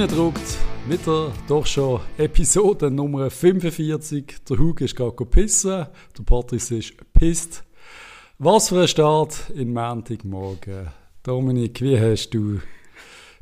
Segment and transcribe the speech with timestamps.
[0.00, 0.58] reindruckt.
[0.88, 4.44] Wieder doch schon Episode Nummer 45.
[4.48, 5.86] Der Hug ist gerade pissen,
[6.16, 7.64] der Patrice ist pisst.
[8.38, 10.88] Was für ein Start in Montagmorgen.
[11.22, 12.60] Dominik, wie hast du,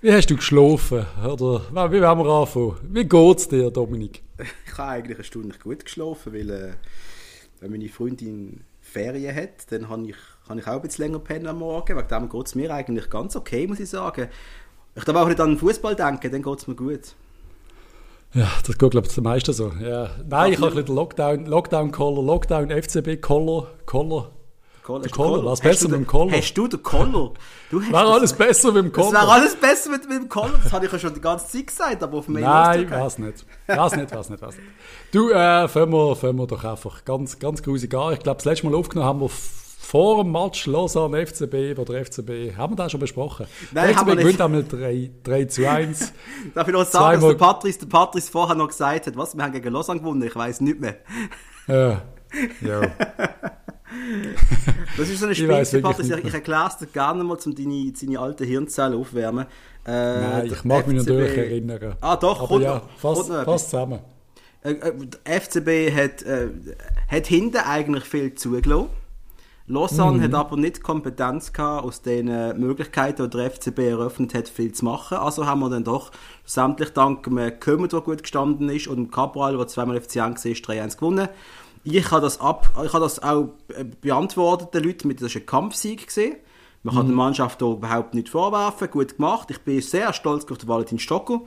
[0.01, 1.05] wie hast du geschlafen?
[1.25, 2.77] Oder wie wollen wir anfangen?
[2.85, 4.23] Wie geht's dir, Dominik?
[4.39, 6.73] Ich habe eigentlich eine Stunde gut geschlafen, weil äh,
[7.61, 10.17] wenn meine Freundin Ferien hat, dann habe ich,
[10.47, 11.97] kann ich auch ein bisschen länger pennen am Morgen.
[11.97, 14.29] Wegen dem geht es mir eigentlich ganz okay, muss ich sagen.
[14.97, 17.15] Ich darf auch nicht an den Fußball denken, dann geht es mir gut.
[18.33, 19.73] Ja, das geht, glaube ich, den meisten so.
[19.81, 20.11] Ja.
[20.29, 24.31] Nein, ich habe ein bisschen Lockdown, Lockdown-Collar, Lockdown, FCB-Collar, Collar.
[24.83, 25.45] Collar, Collar.
[25.47, 26.37] Was besser mit dem Collar?
[26.37, 27.33] Hast du den Collar?
[27.71, 29.13] Du hast wäre alles besser mit dem Collar.
[29.13, 30.61] Wäre alles besser mit, mit dem Collar.
[30.63, 33.47] Das habe ich ja schon die ganze Zeit gesagt, aber auf Mail Nein, weiß nicht.
[33.67, 34.69] Weiß nicht, weiß nicht, weiß nicht.
[35.11, 38.13] Du, äh, fangen wir, fangen wir doch einfach ganz, ganz grusig an.
[38.13, 39.31] Ich glaube, das letzte Mal aufgenommen haben wir
[39.85, 43.47] vor dem Match Lausanne FCB, wo der FCB, haben wir das schon besprochen?
[43.73, 46.13] Nein, der FCB gewinnt einmal 3, 3 zu 1.
[46.55, 49.45] Darf ich noch sagen, dass der Patrice, der Patrice vorher noch gesagt hat, was, wir
[49.45, 50.97] haben gegen Lausanne gewonnen, ich weiß nicht mehr.
[51.69, 52.03] Ja,
[52.61, 52.81] ja.
[54.97, 57.93] das ist so eine Spitze, Patrice, ich, ich erkläre es dir gerne mal, um deine,
[57.93, 59.47] deine alten Hirnzellen aufwärmen.
[59.87, 61.97] Äh, Nein, ich mag FCB, mich natürlich erinnern.
[62.01, 64.01] Ah doch, Aber ja, fast, fast zusammen.
[64.63, 64.93] Äh, äh,
[65.27, 66.49] der FCB hat, äh,
[67.09, 68.89] hat hinten eigentlich viel zugelassen
[69.67, 70.23] Lausanne mhm.
[70.25, 72.27] hat aber nicht Kompetenz gehabt, aus den
[72.59, 75.17] Möglichkeiten, die der FCB eröffnet hat, viel zu machen.
[75.17, 76.11] Also haben wir dann doch
[76.45, 80.31] sämtlich dank dem Kömmert, der gut gestanden ist, und dem Cabral, der zweimal FC war,
[80.33, 81.29] 3-1 gewonnen.
[81.83, 83.51] Ich habe das, ab, ich habe das auch
[84.01, 86.37] beantwortet den Leuten mit, das ist ein Kampfsieg gesehen.
[86.83, 87.11] Man kann mhm.
[87.11, 88.91] der Mannschaft da überhaupt nicht vorwerfen.
[88.91, 89.51] Gut gemacht.
[89.51, 91.41] Ich bin sehr stolz auf den Valentin Stocker.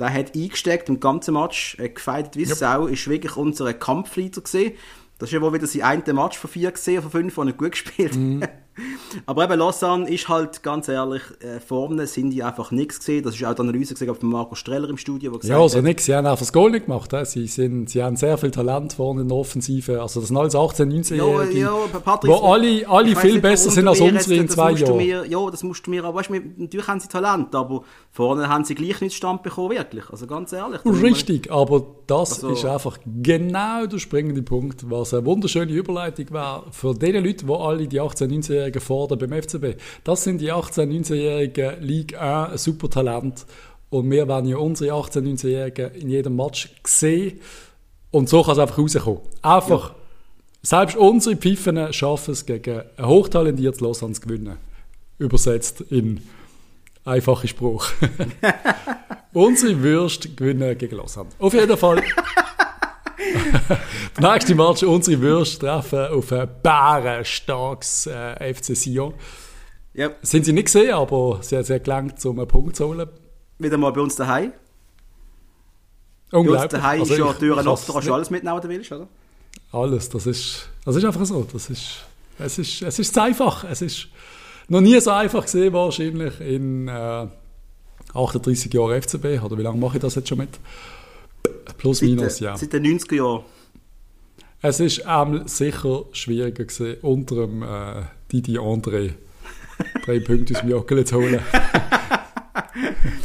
[0.00, 2.56] Der hat eingesteckt im ganzen Match, äh, gefeitet wie yep.
[2.56, 4.72] Sau, ist wirklich unser Kampfleiter gesehen.
[5.20, 7.52] Das ist ja wohl wieder sein eine Match von vier gesehen, von fünf, wo er
[7.52, 8.42] gut gespielt mhm.
[9.26, 13.22] Aber eben Lausanne ist halt, ganz ehrlich, äh, vorne sind die einfach nichts gesehen.
[13.22, 15.80] Das ist auch die Analyse gesehen von Marco Streller im Studio, wo gesagt Ja, also
[15.80, 16.04] nichts.
[16.04, 17.10] Sie haben einfach das Goal nicht gemacht.
[17.24, 20.00] Sie, sind, sie haben sehr viel Talent vorne in der Offensive.
[20.00, 23.88] Also das sind alles 18-, 19-Jährige, ja, ja, wo alle, alle viel nicht, besser sind
[23.88, 25.30] als unsere in zwei Jahren.
[25.30, 28.74] ja, das musst du mir, aber weißt, natürlich haben sie Talent, aber vorne haben sie
[28.74, 30.08] gleich nicht Stand bekommen, wirklich.
[30.10, 30.80] Also ganz ehrlich.
[30.84, 36.64] Richtig, aber das also, ist einfach genau der springende Punkt, was eine wunderschöne Überleitung war
[36.70, 39.80] für die Leute, die alle die 18-, 19-Jährigen fordern beim FCB.
[40.04, 43.46] Das sind die 18-, 19-Jährigen Ligue 1 Supertalent
[43.90, 47.40] und wir werden ja unsere 18-, 19-Jährigen in jedem Match sehen
[48.10, 49.20] und so kann es einfach rauskommen.
[49.42, 49.96] Einfach, ja.
[50.62, 54.56] selbst unsere Pfiffen schaffen es gegen ein hochtalentiertes Lausanne zu gewinnen.
[55.18, 56.20] Übersetzt in
[57.04, 57.88] einfache Spruch.
[59.32, 61.30] unsere Würste gewinnen gegen Lausanne.
[61.38, 62.02] Auf jeden Fall
[64.18, 69.14] der nächste Match, unsere Würste treffen auf ein bärenstarkes äh, FC Sion.
[69.94, 70.18] Yep.
[70.22, 73.08] Sind sie nicht gesehen, aber sie hat sehr gelangt, um einen Punkt zu holen.
[73.58, 74.52] Wieder mal bei uns daheim.
[76.30, 76.56] Unglaublich.
[76.56, 78.68] Bei uns daheim also ist ja Türen offen, da kannst du alles mitnehmen, was du
[78.68, 79.08] willst, oder?
[79.72, 81.46] Alles, das ist, das ist einfach so.
[81.52, 82.04] Das ist,
[82.38, 83.64] es, ist, es ist einfach.
[83.64, 84.08] Es ist
[84.68, 87.26] noch nie so einfach gesehen wahrscheinlich in äh,
[88.14, 89.42] 38 Jahren FCB.
[89.44, 90.58] Oder wie lange mache ich das jetzt schon mit?
[91.78, 92.56] Plus, minus, ja.
[92.56, 93.44] Seit den 90er Jahren.
[94.62, 99.14] Es ist ähm, sicher schwieriger gewesen, unter dem äh, Didi André
[100.04, 101.40] drei Punkte aus dem Jockel zu holen.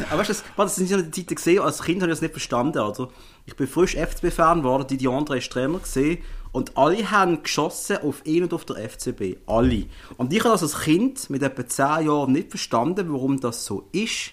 [0.09, 2.21] Aber weißt du, das, das sind ja die Zeiten gesehen, als Kind habe ich das
[2.21, 2.77] nicht verstanden.
[2.77, 3.11] Also,
[3.45, 6.19] ich bin frisch FCB-Fan geworden, Didi André ist Trainer gesehen
[6.51, 9.37] und alle haben geschossen auf ihn und auf der FCB.
[9.45, 9.85] Alle.
[10.17, 13.89] Und ich habe das als Kind mit etwa 10 Jahren nicht verstanden, warum das so
[13.91, 14.31] ist.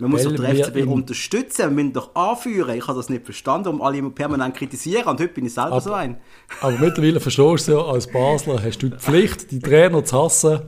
[0.00, 2.76] Man muss doch den FCB unterstützen, wir müssen doch anführen.
[2.76, 5.72] Ich habe das nicht verstanden, um alle immer permanent kritisieren und heute bin ich selber
[5.72, 6.18] aber, so ein.
[6.60, 10.60] aber mittlerweile verstehst du ja, als Basler hast du die Pflicht, die Trainer zu hassen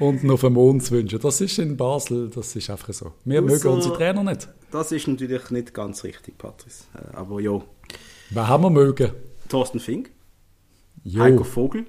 [0.00, 1.20] und noch den Mond zu wünschen.
[1.20, 3.12] Das ist in Basel, das ist einfach so.
[3.24, 4.48] Wir also, mögen unsere Trainer nicht.
[4.72, 6.84] Das ist natürlich nicht ganz richtig, Patrice.
[6.94, 7.60] Äh, aber ja.
[8.30, 9.12] Wer haben wir mögen?
[9.48, 10.10] Thorsten Fink.
[11.04, 11.22] Jo.
[11.22, 11.86] Heiko Vogel.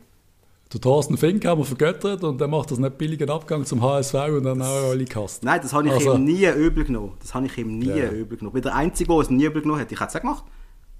[0.74, 4.14] Der Thorsten Fink haben wir vergöttert und der macht das nicht billigen Abgang zum HSV
[4.16, 5.42] und dann auch alle gehasst.
[5.42, 7.14] Nein, das habe ich also, ihm nie übel genommen.
[7.22, 8.10] Das habe ich ihm nie ja.
[8.10, 8.58] übel genommen.
[8.58, 9.92] Ich bin der Einzige, der es nie übel genommen hat.
[9.94, 10.44] Ich hätte es auch gemacht.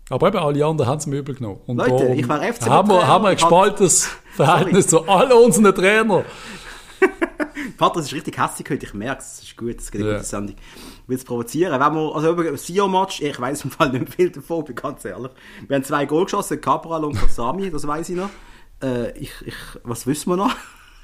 [0.10, 1.60] Aber eben alle anderen haben es mir übel genommen.
[1.68, 5.34] Und Leute, darum ich war FC haben wir, haben wir ein gespaltenes Verhältnis zu allen
[5.34, 6.24] unseren Trainern.
[7.78, 9.36] Vater, das ist richtig hässlich heute, ich merke es.
[9.36, 10.16] Das ist gut, das geht eine ja.
[10.16, 10.56] gute Sendung.
[11.04, 11.74] Ich will es provozieren.
[11.74, 15.32] Wenn wir, also über Sion-Match, ich weiß im Fall nicht viel davon, bin ganz ehrlich.
[15.68, 18.30] Wir haben zwei Goal geschossen, Cabral und Kasami, das weiß ich noch.
[18.82, 20.56] Äh, ich, ich, was wissen wir noch?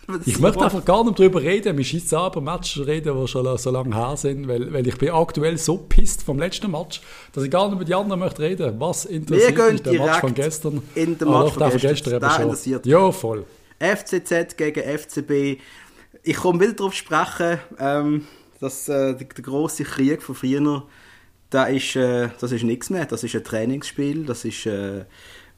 [0.26, 1.78] ich möchte einfach gar nicht darüber reden.
[1.78, 5.12] Wir schießen aber Match reden, die schon so lange her sind, weil, weil ich bin
[5.12, 8.80] aktuell so pisst vom letzten Match, dass ich gar nicht mit den anderen möchte reden.
[8.80, 10.82] Was interessiert wir mich der Match von gestern?
[10.96, 12.20] In den Match ah, von gestern.
[12.20, 12.86] gestern interessiert.
[12.86, 13.46] Ja, voll.
[13.80, 15.62] FCZ gegen FCB.
[16.24, 18.28] Ich komme wieder darauf sprechen, ähm,
[18.60, 20.84] dass äh, der, der große Krieg von früher
[21.50, 23.06] das ist, äh, das ist nichts mehr.
[23.06, 24.26] Das ist ein Trainingsspiel.
[24.26, 24.66] Das ist.
[24.66, 25.06] Äh,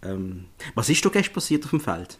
[0.06, 2.18] ähm, was ist da gestern passiert auf dem Feld?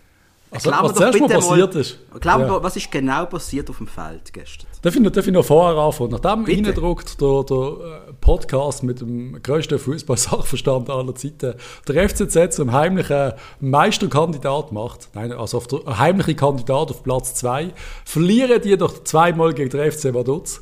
[0.52, 2.00] Also, was zuerst mal passiert mal, ist.
[2.22, 2.64] Glaub, ja.
[2.64, 4.68] was ist genau passiert auf dem Feld gestern?
[4.82, 6.12] Darf ich, darf ich noch vorher anfangen?
[6.12, 11.56] Nachdem reindruckt der, der äh, Podcast mit dem grössten Fußball-Sachverstand aller Zeiten
[11.88, 17.74] der FCZ zum heimlichen Meisterkandidat macht, nein, also auf der heimliche Kandidat auf Platz 2,
[18.06, 20.62] verlieren die doch zweimal gegen den FC Vaduz,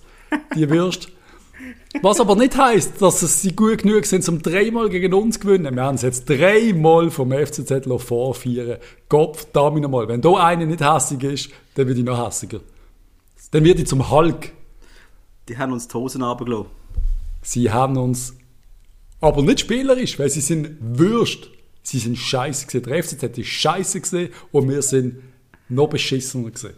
[0.55, 1.09] die Würst.
[2.01, 5.75] Was aber nicht heisst, dass sie gut genug sind, um dreimal gegen uns zu gewinnen.
[5.75, 8.77] Wir haben es jetzt dreimal vom FCZ vorführen.
[9.07, 10.07] Gott verdammt nochmal.
[10.07, 12.59] Wenn da einer nicht hässig ist, dann wird ich noch hässiger.
[13.51, 14.51] Dann wird ich zum Hulk.
[15.47, 16.71] Die haben uns die Hosen runtergelassen.
[17.41, 18.33] Sie haben uns,
[19.19, 21.49] aber nicht spielerisch, weil sie sind Würst.
[21.83, 22.83] Sie sind scheiße gesehen.
[22.83, 25.21] Der FCZ ist scheiße gesehen und wir sind
[25.69, 26.75] noch beschissener gesehen.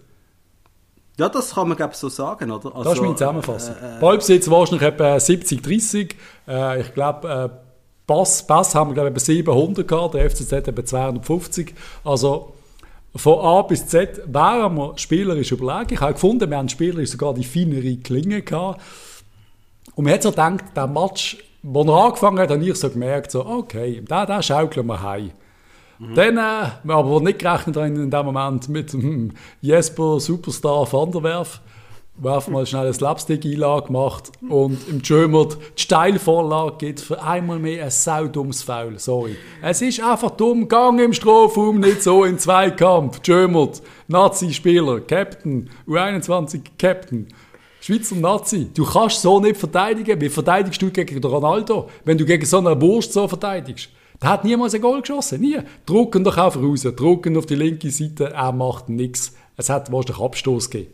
[1.17, 2.75] Ja, das kann man, glaube so sagen, oder?
[2.75, 3.75] Also, das ist meine Zusammenfassung.
[3.81, 6.15] Äh, äh, Ballbesitz wahrscheinlich etwa 70-30.
[6.47, 7.65] Äh, ich glaube, äh,
[8.06, 11.73] Pass, Pass haben wir, glaube ich, etwa 700 gehabt, der FCZ etwa 250.
[12.03, 12.53] Also,
[13.15, 15.94] von A bis Z wären wir spielerisch überlegen.
[15.94, 18.81] Ich habe gefunden, wir haben spielerisch sogar die feinere Klinge gehabt.
[19.95, 23.31] Und man hat so gedacht, der Match, wo er angefangen hat, habe ich so gemerkt,
[23.31, 25.31] so, okay, da, da schaukeln wir heim.
[26.00, 26.15] Mhm.
[26.15, 29.31] Dann, äh, aber nicht gerechnet in dem Moment mit hm,
[29.62, 31.62] Jesper Superstar van der Werf,
[32.24, 37.86] einfach mal schnell eine Slapstick-Einlage macht und im Jömert die Steilvorlage gibt für einmal mehr
[37.86, 38.97] ein saudummes Foul.
[39.00, 39.36] Sorry.
[39.62, 43.19] Es ist einfach dumm, Gang im Strafraum, nicht so in Zweikampf.
[43.24, 47.27] Jömert, Nazi-Spieler, Captain, U21 Captain.
[47.81, 50.19] Schweizer Nazi, du kannst so nicht verteidigen.
[50.19, 53.89] Wie verteidigst du gegen Ronaldo, wenn du gegen so eine Wurst so verteidigst?
[54.21, 55.59] Der hat niemals ein Goal geschossen, nie.
[55.85, 59.33] Drucken doch einfach raus, drucken auf die linke Seite, er macht nichts.
[59.57, 60.94] Es hat wahrscheinlich Abstoß gegeben.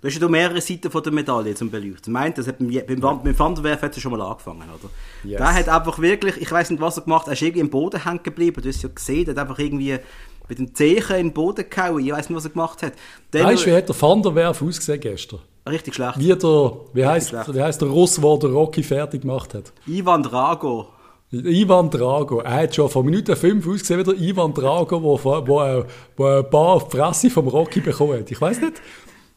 [0.00, 2.12] Du hast ja mehrere Seiten von der Medaille zum Beleuchten.
[2.12, 4.90] Meint, das hat beim, beim, beim Vanderwerf hat er schon mal angefangen, oder?
[5.22, 5.36] Yes.
[5.36, 7.70] Der hat einfach wirklich, ich weiß nicht, was er gemacht hat, er ist irgendwie im
[7.70, 9.98] Boden hängen geblieben, du hast ja gesehen, er hat einfach irgendwie
[10.48, 12.94] mit dem Zeichen in den Boden gehauen, ich weiß nicht, was er gemacht hat.
[13.30, 15.40] Dann weißt du, wie hat der Vanderwerf ausgesehen gestern?
[15.68, 16.18] Richtig schlecht.
[16.18, 19.70] Wie, der, wie, heißt, wie heißt der Russ, der Rocky fertig gemacht hat?
[19.86, 20.88] Ivan Drago.
[21.32, 22.40] Ivan Drago.
[22.40, 25.84] Er hat schon von Minute 5 ausgesehen wie der Ivan Drago, wo, wo, wo,
[26.16, 28.30] wo ein paar Fresse vom Rocky bekommen hat.
[28.30, 28.82] Ich weiß nicht.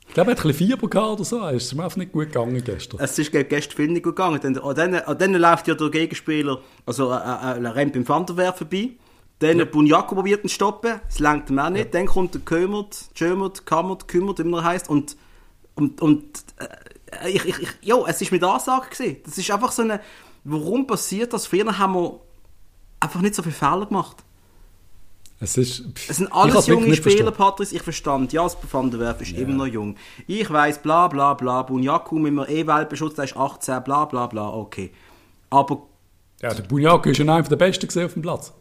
[0.08, 1.48] Ich glaube, er hat ein bisschen Fieber gehabt oder so.
[1.48, 3.00] Es ist mir einfach nicht gut gegangen gestern.
[3.00, 4.40] Es ist gestern viel nicht gut gegangen.
[4.42, 8.92] Dann, dann, dann läuft ja der Gegenspieler, also äh, äh, er rennt beim Vanderwerf vorbei.
[9.40, 9.66] Dann ja.
[9.66, 11.00] Bunyaku probiert ihn stoppen.
[11.06, 11.86] Das lenkt ihm auch nicht.
[11.86, 11.92] Ja.
[11.92, 14.90] Dann kommt der Kömert, Jömert, Kammert, Kümmert, wie er heißt.
[14.90, 15.16] Und,
[15.76, 16.24] und, und
[16.58, 18.90] äh, ich, ich, ich, jo, es war mit Ansage.
[18.90, 19.18] Gewesen.
[19.26, 20.00] Das ist einfach so eine
[20.44, 21.48] warum passiert das?
[21.48, 22.20] Früher haben wir
[23.00, 24.18] einfach nicht so viele Fehler gemacht.
[25.40, 27.76] Es, ist, es sind alles junge Spieler, Patrice.
[27.76, 29.42] Ich verstand, Jasper van der Werf ist yeah.
[29.42, 29.98] immer noch jung.
[30.26, 31.64] Ich weiß, bla bla bla.
[31.64, 34.50] Bunyaku mit einem E-Weltbeschutz, der ist 18, bla bla bla.
[34.50, 34.92] Okay.
[35.50, 35.84] Aber.
[36.42, 38.54] Ja, der Bunyaku ist schon einer der Besten gesehen auf dem Platz.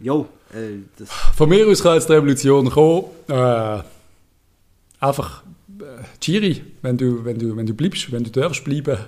[0.00, 1.08] Jo, äh, das.
[1.36, 3.04] Von mir aus kann jetzt die Revolution kommen.
[3.28, 3.82] Äh,
[4.98, 5.44] einfach.
[5.78, 8.98] Äh, Chiri, wenn du, wenn, du, wenn du bleibst, wenn du darfst bleiben,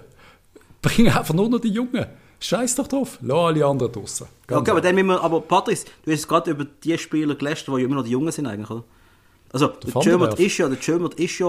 [0.85, 2.07] Bring einfach nur noch die Jungen.
[2.41, 3.19] Scheiß doch drauf.
[3.23, 4.27] Lass alle anderen draussen.
[4.51, 7.83] Okay, aber dann müssen wir, aber Patrice, du hast gerade über die Spieler gelästert, die
[7.83, 8.85] immer noch die Jungen sind eigentlich, oder?
[9.55, 11.47] Also, der Germert ist ja, der Germert ist ja,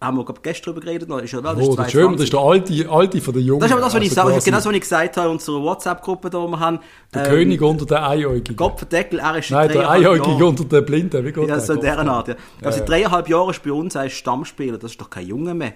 [0.00, 3.20] haben wir glaub, gestern darüber geredet, ist ja, oh, der Germert ist der alte, alte
[3.20, 3.60] von den Jungen.
[3.60, 5.32] Das ist aber das, was ich also sage, genau das, was ich gesagt habe in
[5.32, 6.78] unserer WhatsApp-Gruppe, die wir haben.
[7.12, 8.56] Der ähm, König unter den Einäugigen.
[8.56, 11.98] Kopfdeckel, er ist Nein, der Einäugige unter den Blinden, wie geht Ja, so in dieser
[11.98, 12.36] Art, ja.
[12.62, 12.88] Also, ja, ja.
[12.88, 15.72] dreieinhalb Jahre ist bei uns ein Stammspieler, das ist doch kein Junge mehr.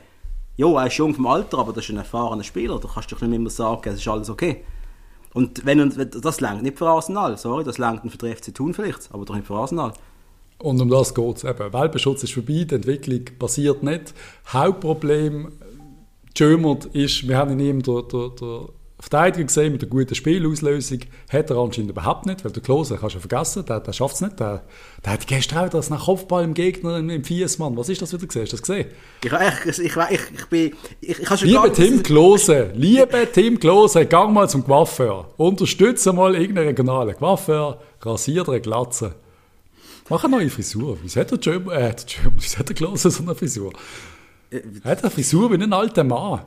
[0.57, 2.79] Jo, er ist jung vom Alter, aber das ist ein erfahrener Spieler.
[2.79, 4.65] Da kannst du nicht immer sagen, es ist alles okay.
[5.35, 9.09] Und wenn, das längt nicht für Arsenal, sorry, das längt für den FC Thun vielleicht,
[9.13, 9.95] aber doch nicht für Arsenal.
[10.59, 11.73] Und um das geht es eben.
[11.73, 14.15] Welpenschutz ist vorbei, die Entwicklung passiert nicht.
[14.53, 15.53] Hauptproblem,
[16.37, 18.69] Jömert ist, wir haben in ihm der, der, der
[19.03, 21.01] Verteidiger gesehen mit einer guten Spielauslösung.
[21.29, 24.21] Hat er anscheinend überhaupt nicht, weil der Klose kannst du vergessen, der, der schafft es
[24.21, 24.39] nicht.
[24.39, 24.63] Der,
[25.05, 27.77] der hat gestern auch das nach Kopfball im Gegner im, Fiesmann.
[27.77, 28.43] Was ist das wieder gesehen?
[28.43, 28.87] Hast du das gesehen?
[29.25, 30.73] Ich, ich, ich, ich, ich bin...
[31.01, 35.35] Ich, ich schon liebe Tim Klose, liebe Tim Klose, gang mal zum Coiffeur.
[35.37, 39.17] Unterstütze mal irgendeinen regionalen Coiffeur, rasier dir Glatze.
[40.09, 40.97] Mach eine neue Frisur.
[41.03, 43.73] Wieso hat der Jim, äh, der Jim, wieso hat der Klose so eine Frisur?
[44.49, 46.43] Er hat eine Frisur wie ein alter Mann.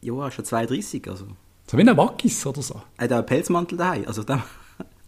[0.00, 1.26] Ja, schon 32, also.
[1.70, 2.80] So wie ein Wackis oder so.
[2.96, 4.42] Er hat auch einen Pelzmantel daheim, also da...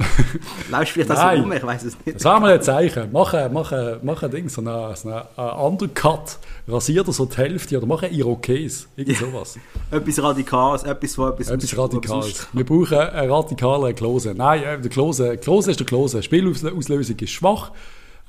[0.71, 2.21] Laufst vielleicht das so rum, ich weiß es nicht.
[2.21, 3.11] Sagen wir ein Zeichen.
[3.13, 6.39] Mach, mach, mach ein Ding, so einen, so einen Undercut.
[6.67, 8.89] Rasier dir so die Hälfte oder mach ein Irokes.
[8.97, 9.59] Irgend sowas.
[9.91, 12.47] etwas Radikales, etwas von etwas Etwas Radikales.
[12.53, 14.35] Wir brauchen einen radikalen Klose.
[14.35, 16.23] Nein, äh, der Klose, Klose ist der Klose.
[16.23, 17.71] Spielauslösung ist schwach.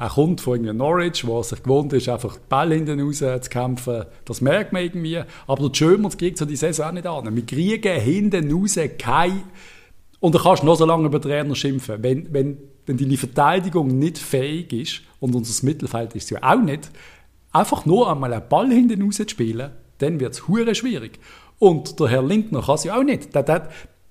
[0.01, 3.19] Er kommt von irgendwie Norwich, wo er sich gewohnt ist, einfach den Ball hinten raus
[3.19, 4.05] zu kämpfen.
[4.25, 5.21] Das merkt man irgendwie.
[5.45, 7.35] Aber der Schömers kriegt so die Saison auch nicht an.
[7.35, 9.43] Wir kriegen hinten raus kein...
[10.19, 12.01] Und da kannst du noch so lange über den Trainer schimpfen.
[12.01, 16.59] Wenn, wenn, wenn deine Verteidigung nicht fähig ist, und unser Mittelfeld ist es ja auch
[16.59, 16.89] nicht,
[17.51, 21.19] einfach nur einmal einen Ball hinten raus zu spielen, dann wird es hure schwierig.
[21.59, 23.35] Und der Herr Lindner kann es ja auch nicht.
[23.35, 23.69] Der, der,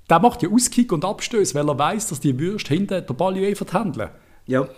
[0.09, 3.37] der macht ja Auskick und Abstöße, weil er weiß, dass die Würste hinten der Ball
[3.37, 4.11] ja eh handeln.
[4.47, 4.69] Ja.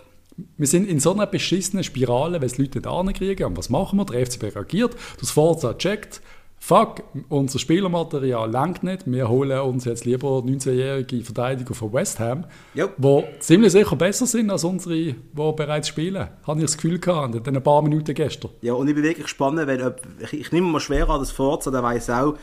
[0.57, 3.45] Wir sind in so einer beschissenen Spirale, wenn es Leute nicht ankriegen.
[3.47, 4.05] Und was machen wir?
[4.05, 6.21] Der FCB reagiert, das Forza checkt,
[6.57, 12.45] fuck, unser Spielermaterial langt nicht, wir holen uns jetzt lieber 19-jährige Verteidiger von West Ham,
[12.73, 12.87] Ja.
[12.97, 16.29] die ziemlich sicher besser sind als unsere, die bereits spielen.
[16.47, 18.51] Habe ich das Gefühl gehabt, in den paar Minuten gestern.
[18.61, 21.31] Ja, und ich bin wirklich gespannt, wenn, ob, ich, ich nehme mal schwer an, das
[21.31, 22.35] Forza, der weiß auch,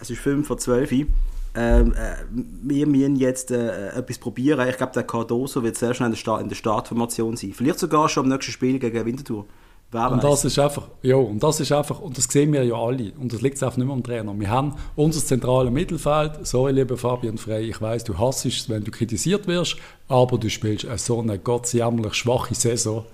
[0.00, 1.06] es ist 5 vor 12 Uhr.
[1.54, 2.14] Ähm, äh,
[2.62, 4.68] wir müssen jetzt äh, etwas probieren.
[4.68, 7.52] Ich glaube, der Cardoso wird sehr schnell in der, Startformation sein.
[7.54, 9.46] Vielleicht togar schon am nächsten Spiel gegen Winterthur.
[9.90, 10.30] Wer Und weiß.
[10.30, 13.32] das ist einfach, ja, und das ist einfach, und das sehen wir ja alle, und
[13.32, 14.38] das liegt einfach nicht mehr am Trainer.
[14.38, 18.84] Wir haben unser zentrales Mittelfeld, sorry, lieber Fabian Frey, ich weiß, du hasst es, wenn
[18.84, 19.76] du kritisiert wirst,
[20.06, 23.06] aber du spielst eine so eine gottsjämmerlich schwache Saison.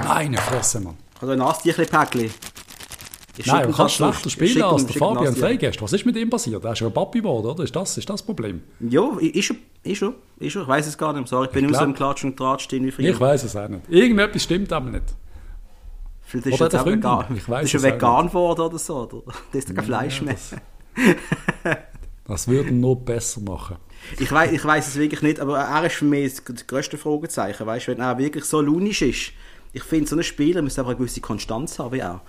[0.00, 0.96] Meine Fresse, Mann.
[1.20, 2.30] Also ein Nastierchen-Päckchen.
[3.38, 5.84] Ich Nein, kannst das schlechter spielen als der Fabian gestern.
[5.84, 6.64] Was ist mit ihm passiert?
[6.64, 7.64] Er ist ja ein Papi geworden, oder?
[7.64, 8.62] Ist das, ist das das Problem?
[8.80, 9.58] Ja, ist schon.
[9.82, 10.14] Ist schon.
[10.38, 11.28] Ich weiß es gar nicht.
[11.28, 13.10] Sorry, ich bin Ich nicht so im Klatsch und Tratsch drin wie früher.
[13.10, 13.82] Ich weiß es auch nicht.
[13.88, 15.04] Irgendetwas stimmt aber nicht.
[16.22, 17.24] Vielleicht ist er jetzt auch vegan.
[17.36, 19.02] Ich weiss ist er vegan geworden oder so.
[19.02, 19.22] Oder?
[19.52, 20.36] Das ist doch kein Fleisch mehr.
[22.28, 23.76] Das würde ihn nur besser machen.
[24.18, 26.98] Ich weiß, ich weiß es wirklich nicht, aber er ist für mich das das grösste
[26.98, 27.64] Fragezeichen.
[27.64, 29.32] Weißt, wenn er wirklich so launisch ist,
[29.72, 32.22] ich finde, so ein Spieler muss einfach eine gewisse Konstanz haben wie er.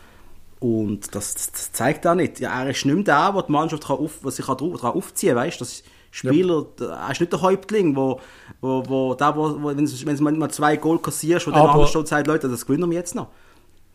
[0.59, 2.39] Und das, das, zeigt er nicht.
[2.39, 5.35] Ja, er ist nicht mehr der, der die Mannschaft kann auf, was sich daran aufziehen
[5.35, 5.45] kann.
[5.45, 8.19] Weißt, das Spieler, er ist nicht der Häuptling, wo,
[8.61, 12.07] wo, wo, der, wo, wo wenn du mal zwei Goal kassierst, wo der andere steht
[12.07, 13.27] sagt, Leute, das gewinnen wir jetzt noch.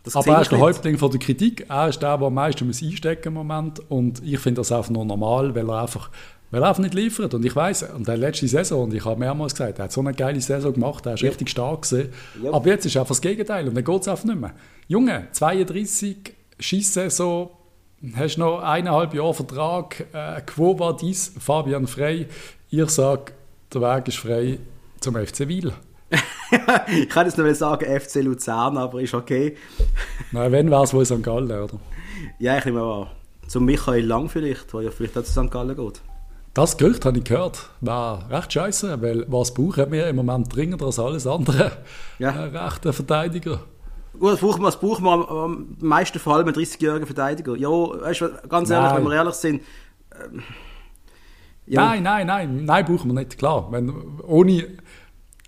[0.04, 0.66] Das Aber er ist der nicht.
[0.66, 1.66] Häuptling von der Kritik.
[1.68, 3.80] Er ist der, der am meisten muss einstecken im Moment.
[3.90, 6.10] Und ich finde das einfach nur normal, weil er einfach,
[6.50, 7.34] weil er einfach nicht liefert.
[7.34, 10.00] Und ich weiß, und der letzte Saison, und ich habe mehrmals gesagt, er hat so
[10.00, 12.12] eine geile Saison gemacht, er ist richtig stark gewesen.
[12.42, 12.52] Ja.
[12.52, 14.52] Aber jetzt ist einfach das Gegenteil und dann geht es einfach nicht mehr.
[14.88, 17.50] Junge, 32 Schisssaison,
[18.14, 20.06] hast noch eineinhalb Jahre Vertrag.
[20.12, 22.26] Äh, Quo war dies, Fabian Frey?
[22.70, 23.32] Ich sage,
[23.74, 24.58] der Weg ist frei
[25.00, 25.72] zum FC Wiel.
[26.88, 29.56] ich kann jetzt noch sagen FC Luzern, aber ist okay.
[30.32, 31.22] Nein, wenn wäre es wohl St.
[31.22, 31.80] Gallen, oder?
[32.38, 33.08] Ja, ich nehme mal an.
[33.48, 35.50] Zum Michael Lang vielleicht, der ja vielleicht auch zu St.
[35.50, 36.00] Gallen geht.
[36.54, 37.70] Das Gerücht habe ich gehört.
[37.80, 41.72] War recht scheiße, weil was brauchen wir im Moment dringender als alles andere?
[42.18, 42.30] Ja.
[42.30, 43.60] Ein rechter Verteidiger.
[44.12, 47.56] Gut, was brauchen wir, was brauchen wir am, meisten vor allem einen 30-jährigen Verteidiger?
[47.56, 48.96] Ja, weißt du, ganz ehrlich, Nein.
[48.96, 49.62] wenn wir ehrlich sind.
[50.12, 50.42] Ähm,
[51.66, 53.68] ja, Nein, nein, nein, nein, brauchen wir nicht, klar.
[53.70, 53.92] Wenn,
[54.26, 54.66] ohne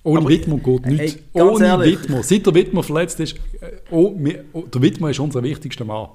[0.04, 1.22] ohne Aber, Widmer geht ey, nichts.
[1.32, 1.98] ganz ohne ehrlich.
[2.22, 6.08] Seit der Widmer verletzt ist, äh, oh, wir, oh, der Widmer ist unser wichtigster Mann.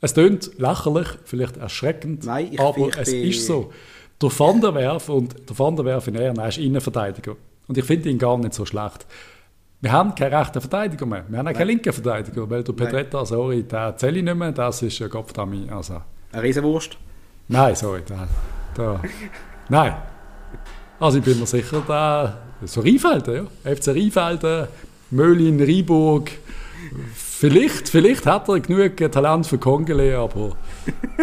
[0.00, 3.72] Es klingt lächerlich, vielleicht erschreckend, Nein, aber es ist so.
[4.20, 7.36] Der Van der Werf und der Van der Werf in Ehren, er ist Innenverteidiger.
[7.68, 9.06] Und ich finde ihn gar nicht so schlecht.
[9.82, 11.24] Wir haben keinen rechten Verteidiger mehr.
[11.26, 14.52] Wir haben auch keinen linken Verteidiger, weil der Pedretta, sorry, der zähle ich nicht mehr,
[14.52, 15.68] das ist ein Kopfdami.
[15.68, 16.96] Also, eine Riesenwurst.
[17.48, 18.28] nein, sorry, der,
[18.76, 19.00] der,
[19.68, 19.96] nein.
[21.00, 23.74] Also ich bin mir sicher, der, so Rheinfelden, ja.
[23.74, 24.68] FC Rheinfelden,
[25.10, 26.30] Möhlin, Rheinburg.
[27.12, 30.52] Vielleicht, vielleicht hat er genug Talent für Kongele, aber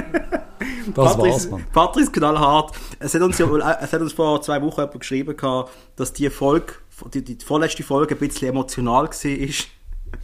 [0.94, 1.64] das war's, man.
[1.72, 2.76] Patrice knallhart.
[3.00, 3.48] Es hat, uns ja,
[3.82, 6.74] es hat uns vor zwei Wochen jemand geschrieben, gehabt, dass die Folge,
[7.14, 9.12] die, die vorletzte Folge ein bisschen emotional war.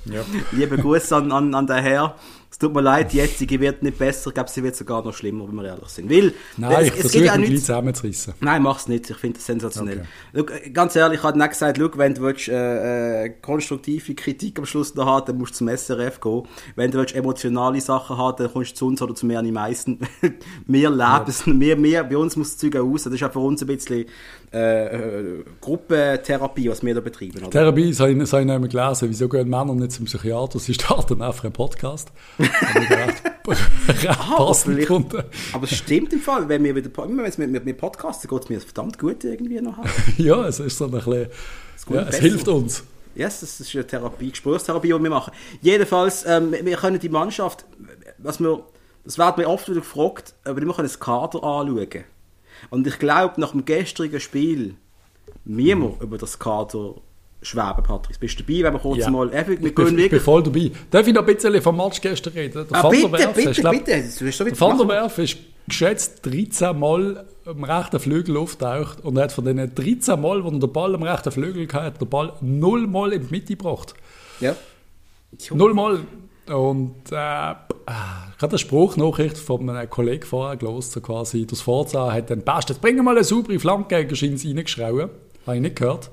[0.05, 0.21] Ja.
[0.51, 2.15] Liebe Grüße an, an, an den Herr.
[2.55, 4.29] Es tut mir leid, die jetzige wird nicht besser.
[4.29, 6.09] Ich glaube, sie wird sogar noch schlimmer, wenn wir ehrlich sind.
[6.09, 7.65] Weil, Nein, ich es, es versuche ja nichts.
[7.65, 8.33] zusammenzureissen.
[8.39, 9.09] Nein, mach's nicht.
[9.09, 10.05] Ich finde das sensationell.
[10.33, 14.15] Schau, äh, ganz ehrlich, ich habe nicht gesagt, schau, wenn du willst, äh, äh, konstruktive
[14.15, 16.43] Kritik am Schluss noch haben, dann musst du zum SRF gehen.
[16.77, 19.43] Wenn du willst, emotionale Sachen haben, dann kommst du zu uns oder zu mir an
[19.43, 19.99] die meisten.
[20.65, 23.03] wir leben es, wir, wir, bei uns muss das Zeug raus.
[23.03, 24.05] Das ist auch für uns ein bisschen
[24.55, 27.39] äh, Gruppentherapie, was wir da betreiben.
[27.41, 27.49] Oder?
[27.49, 29.09] Therapie, das habe ich, das habe ich nicht mehr gelesen.
[29.09, 30.59] Wieso gehen Männer nicht zum Psychiater?
[30.59, 32.09] Sie starten einfach einen Podcast.
[32.39, 33.23] Recht,
[33.87, 35.23] recht passend vielleicht- gefunden.
[35.53, 38.49] Aber es stimmt im Fall, wenn wir wieder, immer wenn mit, mit, Podcasten geht, es
[38.49, 39.77] mir verdammt gut irgendwie noch.
[40.17, 42.21] Ja, es ist so ein bisschen, ja, es besser.
[42.21, 42.83] hilft uns.
[43.13, 45.31] Yes, das ist eine Therapie, Gesprächstherapie, die wir machen.
[45.61, 47.65] Jedenfalls, ähm, wir können die Mannschaft,
[48.17, 48.63] was wir,
[49.03, 52.03] das wird mir oft wieder gefragt, aber wir können das Kader anschauen.
[52.69, 54.75] Und ich glaube, nach dem gestrigen Spiel
[55.45, 56.95] müssen wir über das Kader
[57.41, 58.19] schweben, Patrick.
[58.19, 59.09] Bist du dabei, wenn wir kurz Ja.
[59.11, 60.71] mal, Ich bin, gehen ich bin voll dabei.
[60.89, 62.65] Darf ich noch ein bisschen vom Match gestern reden?
[62.69, 63.85] Der Ah, bitte, Werf bitte, ist, glaub- bitte,
[64.45, 64.87] Der Van der.
[64.87, 70.43] Werf ist geschätzt 13 Mal am rechten Flügel auftaucht und hat von den 13 Mal,
[70.43, 73.55] wo er den Ball am rechten Flügel hatte, den Ball null Mal in die Mitte
[73.55, 73.93] gebracht.
[74.39, 74.55] Ja.
[75.51, 75.99] Null Mal.
[76.47, 82.11] Und äh, ich habe eine Spruchnachricht von einem Kollegen vorher gelesen, so quasi, das Forza
[82.11, 85.09] hat den Besten, bring mal eine saubere Flanke Schins reingeschrien.
[85.45, 86.11] Habe ich nicht gehört.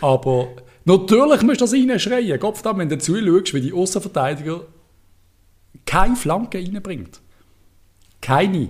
[0.00, 0.48] Aber
[0.84, 2.38] natürlich musst du das reinschreien.
[2.38, 4.62] Kopf wenn du zuschaust, wie die Außenverteidiger
[5.86, 7.20] keine Flanke reinbringt.
[8.20, 8.68] Keine.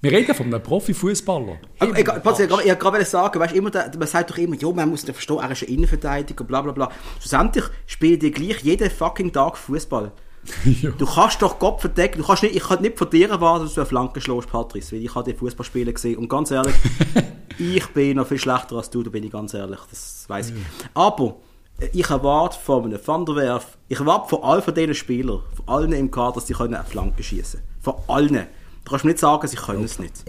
[0.00, 1.58] Wir reden von einem Profifußballer.
[1.82, 5.14] Ich, ich gerade sagen, weißt, immer der, man sagt doch immer, ja, man muss nicht
[5.14, 6.90] verstehen, er ist ein Innenverteidiger, bla bla bla.
[7.20, 10.12] Schlussendlich spielt ihr gleich jeden fucking Tag Fußball.
[10.82, 10.90] ja.
[10.90, 13.74] Du kannst doch Gott verdecken, du kannst nicht, ich kann nicht von dir erwarten, dass
[13.74, 16.74] du eine Flanke schlägst, Patrice, weil ich habe die Fußballspiele gesehen und ganz ehrlich,
[17.58, 20.56] ich bin noch viel schlechter als du, da bin ich ganz ehrlich, das weiß ich.
[20.94, 21.36] Aber
[21.78, 25.40] äh, ich erwarte von einem Van der Werf, ich erwarte von all von diesen Spielern,
[25.54, 27.74] von allen im Kader, dass sie eine Flanke schießen können.
[27.80, 28.46] Von allen.
[28.84, 30.24] Du kannst mir nicht sagen, sie können es nicht.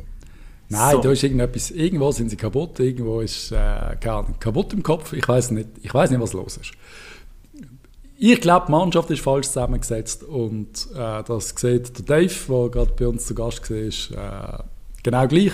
[0.67, 1.01] Nein, so.
[1.01, 5.13] da ist irgendetwas, irgendwo sind sie kaputt, irgendwo ist äh, kaputt im Kopf.
[5.13, 6.72] Ich weiß nicht, ich weiß nicht, was los ist.
[8.27, 12.91] Ich glaube, die Mannschaft ist falsch zusammengesetzt und äh, das sieht der Dave, der gerade
[12.98, 14.63] bei uns zu Gast war, äh,
[15.03, 15.51] genau gleich.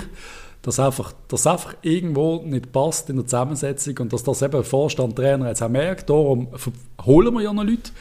[0.62, 5.18] Dass einfach, dass einfach irgendwo nicht passt in der Zusammensetzung und dass das eben Vorstand,
[5.18, 6.10] Trainer jetzt auch merkt.
[6.10, 6.48] Darum
[7.06, 7.92] holen wir ja noch Leute.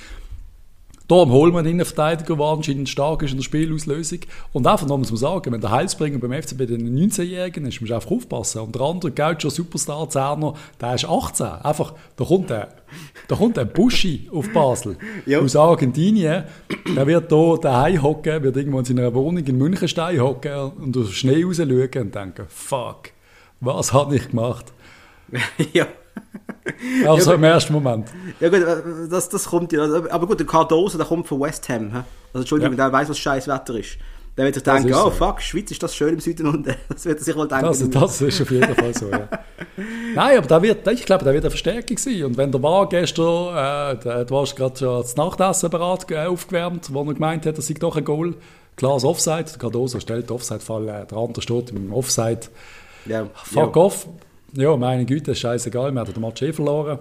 [1.10, 4.20] Darum holen wir einen Innenverteidiger, der anscheinend stark ist in der Spielauslösung.
[4.52, 7.90] Und einfach noch muss man sagen, wenn der Heilsbringer beim FCB den 19-Jährigen ist, muss
[7.90, 8.60] man einfach aufpassen.
[8.60, 11.46] Und der andere Gaucho Superstar Zerner, der ist 18.
[11.64, 12.68] Einfach, da kommt ein,
[13.26, 14.96] da kommt ein Buschi auf Basel
[15.36, 16.44] aus Argentinien.
[16.94, 21.16] Der wird hier daheim hocken, wird irgendwo in seiner Wohnung in Münchenstein hocken und durch
[21.16, 23.10] Schnee raus schauen und denken, fuck,
[23.58, 24.66] was habe ich gemacht?
[25.72, 25.88] ja.
[27.06, 28.08] Also ja, im ersten Moment.
[28.38, 29.82] Ja gut, äh, das, das kommt ja.
[29.82, 31.90] Aber gut, der Cardoso, der kommt von West Ham.
[31.92, 32.04] Also
[32.40, 32.84] Entschuldigung, ja.
[32.88, 33.98] der weiß, was scheiß Wetter ist.
[34.36, 37.18] Der wird sich denken, oh fuck, Schweiz ist das schön im Süden und das wird
[37.18, 37.66] er sich wohl denken.
[37.66, 39.28] Das, das ist auf jeden Fall so, ja.
[40.14, 42.24] Nein, aber da wird, ich glaube, da wird eine Verstärkung sein.
[42.24, 47.02] Und wenn der war gestern, äh, du hast gerade schon das Nachtessen bereit, aufgewärmt, wo
[47.02, 48.34] er gemeint hat, das sei doch ein Goal.
[48.76, 52.40] Klar, das Offside, der Cardoso stellt Offside-Fall, äh, der andere steht im Offside.
[53.06, 53.82] Ja, Fuck ja.
[53.82, 54.06] off.
[54.54, 56.98] Ja, meine Güte, scheißegal, wir haben den Match eh verloren.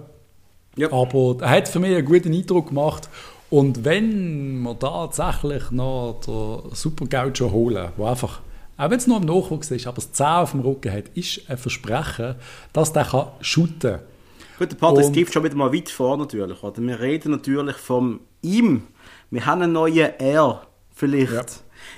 [0.76, 0.92] Ja.
[0.92, 3.08] Aber er hat für mich einen guten Eindruck gemacht.
[3.50, 8.40] Und wenn wir tatsächlich noch den Super Gaucho holen, wo einfach,
[8.76, 11.50] auch wenn es nur im Nachwuchs ist, aber das 10 auf dem Rücken hat, ist
[11.50, 12.36] ein Versprechen,
[12.72, 14.00] dass der kann shooten kann.
[14.58, 16.62] Gut, der Patrick Steve schon wieder mal weit vor natürlich.
[16.62, 16.80] Oder?
[16.80, 18.84] Wir reden natürlich von ihm.
[19.30, 20.62] Wir haben einen neuen R,
[20.94, 21.32] vielleicht.
[21.32, 21.44] Ja.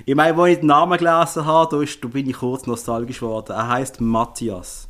[0.07, 3.21] Ich meine, als ich den Namen gelesen habe, da, ist, da bin ich kurz nostalgisch
[3.21, 3.53] geworden.
[3.53, 4.89] Er heißt Matthias.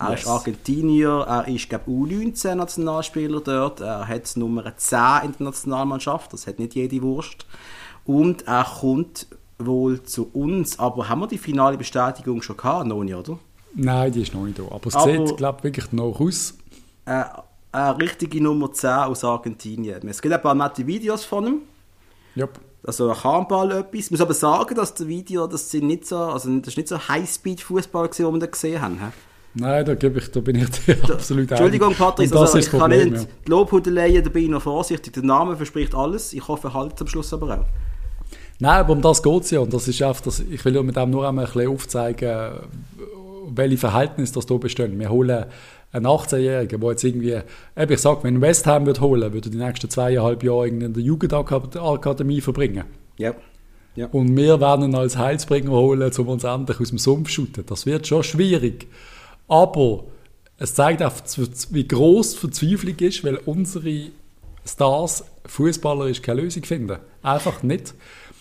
[0.00, 0.20] Er yes.
[0.20, 6.46] ist Argentinier, er ist, glaube U19-Nationalspieler dort, er hat Nummer 10 in der Nationalmannschaft, das
[6.46, 7.46] hat nicht jede Wurst.
[8.04, 9.26] Und er kommt
[9.58, 12.86] wohl zu uns, aber haben wir die finale Bestätigung schon gehabt?
[12.86, 13.38] Noch nicht, oder?
[13.74, 14.64] Nein, die ist noch nicht da.
[14.70, 16.54] Aber es aber, sieht, glaube ich, wirklich noch aus.
[17.04, 17.24] Äh,
[17.72, 20.06] eine richtige Nummer 10 aus Argentinien.
[20.08, 21.58] Es gibt ein paar nette Videos von ihm.
[22.36, 22.60] Yep.
[22.84, 24.06] Also er kann Ball etwas.
[24.06, 26.88] Ich muss aber sagen, dass das Video, das sind nicht so, also das ist nicht
[26.88, 29.12] so Highspeed-Fußball, den wir da gesehen haben.
[29.60, 33.12] Nein, da, gebe ich, da bin ich dir absolut Entschuldigung, Patrick, also, ich kann nicht
[33.12, 33.24] ja.
[33.46, 35.12] die Lobhudeleien, da bin ich noch vorsichtig.
[35.14, 36.32] Der Name verspricht alles.
[36.32, 37.64] Ich hoffe, er halt am Schluss aber auch.
[38.60, 39.60] Nein, aber um das geht es ja.
[39.60, 42.50] Und das ist einfach, das, ich will mit dem nur einmal ein bisschen aufzeigen,
[43.54, 44.98] welche Verhältnisse das hier bestehen.
[44.98, 45.46] Wir holen
[45.92, 47.40] einen 18-Jährigen, der jetzt irgendwie,
[47.76, 51.02] eben ich sage, wenn West Ham wird holen, würde die nächsten zweieinhalb Jahre in der
[51.02, 52.84] Jugendakademie verbringen.
[53.16, 53.34] Ja.
[53.96, 54.06] ja.
[54.12, 57.64] Und wir werden ihn als Heilsbringer holen, um uns endlich aus dem Sumpf zu schütten.
[57.66, 58.86] Das wird schon schwierig.
[59.48, 60.04] Aber
[60.58, 61.12] es zeigt auch,
[61.70, 64.10] wie groß die Verzweiflung ist, weil unsere
[64.66, 66.98] Stars fußballerisch keine Lösung finden.
[67.22, 67.94] Einfach nicht.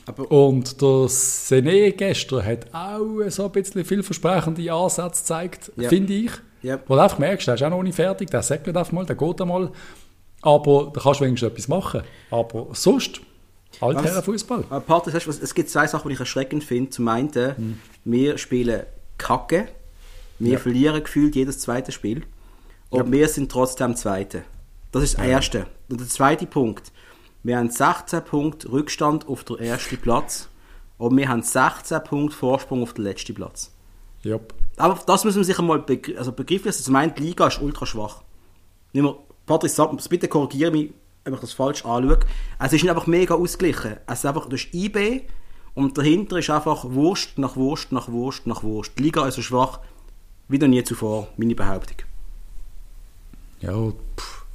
[0.05, 5.89] Aber und der Sene gestern hat auch so ein bisschen vielversprechende Ansätze gezeigt, ja.
[5.89, 6.31] finde ich.
[6.63, 6.79] Ja.
[6.87, 9.15] Wo du einfach merkst, der ist auch noch nicht fertig, der sagt einfach mal, der
[9.15, 9.71] geht einmal.
[10.41, 12.01] Aber da kannst du wenigstens etwas machen.
[12.31, 13.21] Aber sonst,
[13.79, 14.63] alter Fußball.
[14.63, 16.89] Partner, es gibt zwei Sachen, die ich erschreckend finde.
[16.89, 17.79] Zum einen, hm.
[18.05, 18.83] wir spielen
[19.17, 19.67] Kacke
[20.39, 20.59] wir ja.
[20.59, 22.23] verlieren gefühlt jedes zweite Spiel.
[22.89, 23.11] Und ja.
[23.11, 24.43] wir sind trotzdem Zweite.
[24.91, 25.31] Das ist das ja.
[25.31, 25.67] Erste.
[25.89, 26.91] Und der zweite Punkt.
[27.43, 30.49] Wir haben 16 Punkte Rückstand auf den ersten Platz.
[30.97, 33.71] Und wir haben 16 Punkte Vorsprung auf den letzten Platz.
[34.25, 34.53] Yep.
[34.77, 36.67] Aber das müssen wir sich einmal begr also begriffen.
[36.67, 38.23] Also zum einen, die Liga ist ultra schwach.
[38.93, 39.71] Nicht Patrick,
[40.09, 42.19] bitte korrigiere mich, wenn ich das falsch anschaue.
[42.59, 43.97] Es ist nicht einfach mega ausgeglichen.
[44.07, 45.21] Es ist einfach, durch IB
[45.73, 48.93] und dahinter ist einfach Wurst nach Wurst nach Wurst nach Wurst.
[48.97, 49.79] Die Liga ist so schwach.
[50.49, 51.97] Wie noch nie zuvor, meine Behauptung.
[53.61, 54.45] Ja, pff.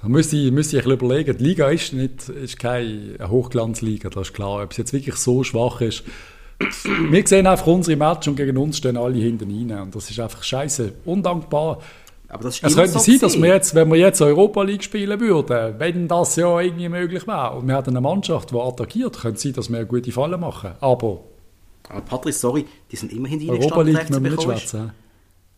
[0.00, 1.38] Da müsste ich, müsste ich ein bisschen überlegen.
[1.38, 4.62] Die Liga ist, nicht, ist keine Hochglanzliga, das ist klar.
[4.62, 6.02] Ob es jetzt wirklich so schwach ist,
[7.08, 9.82] wir sehen einfach unsere Match und gegen uns stehen alle hinten rein.
[9.82, 11.80] Und das ist einfach scheiße, undankbar.
[12.28, 14.82] Aber das ist Es könnte so sein, dass wir jetzt, wenn wir jetzt Europa League
[14.82, 19.20] spielen würden, wenn das ja irgendwie möglich wäre, und wir hätten eine Mannschaft, die attackiert,
[19.20, 20.72] könnte es sein, dass wir eine gute Falle machen.
[20.80, 21.20] Aber
[21.88, 24.92] Aber Patrick, sorry, die sind immerhin die Europa League müssen wir nicht schwätzen.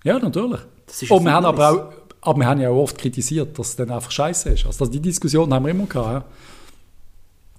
[0.04, 0.60] Ja, natürlich.
[1.08, 3.76] Und ein wir haben aber auch, aber wir haben ja auch oft kritisiert, dass es
[3.76, 4.66] dann einfach scheiße ist.
[4.66, 6.12] Also die Diskussion haben wir immer gehabt.
[6.12, 6.24] Ja.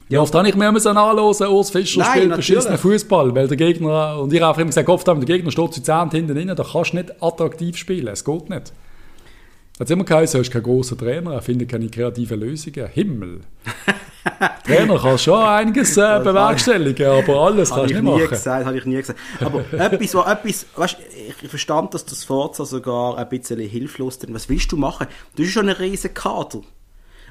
[0.07, 3.57] Ja, oft habe ich mir müssen anhören, Urs Fischer Nein, spielt beschissenen Fußball, weil der
[3.57, 6.37] Gegner, und ich habe einfach immer gesagt, oft haben der Gegner steht zu 10 hinten
[6.37, 8.71] rein, da kannst du nicht attraktiv spielen, es geht nicht.
[9.79, 12.87] Hat immer geheißen, er ist kein großer Trainer, er findet keine kreativen Lösungen.
[12.87, 13.41] Himmel.
[14.65, 18.29] Trainer kann schon einiges äh, bewerkstelligen, aber alles kannst ich du nie nicht machen.
[18.29, 19.19] gesagt, habe ich nie gesagt.
[19.41, 20.97] Aber etwas, wo etwas, weißt,
[21.41, 24.33] ich, verstand, dass das Forza sogar ein bisschen hilflos ist.
[24.33, 25.07] Was willst du machen?
[25.35, 26.61] Du hast schon einen riesen Kader.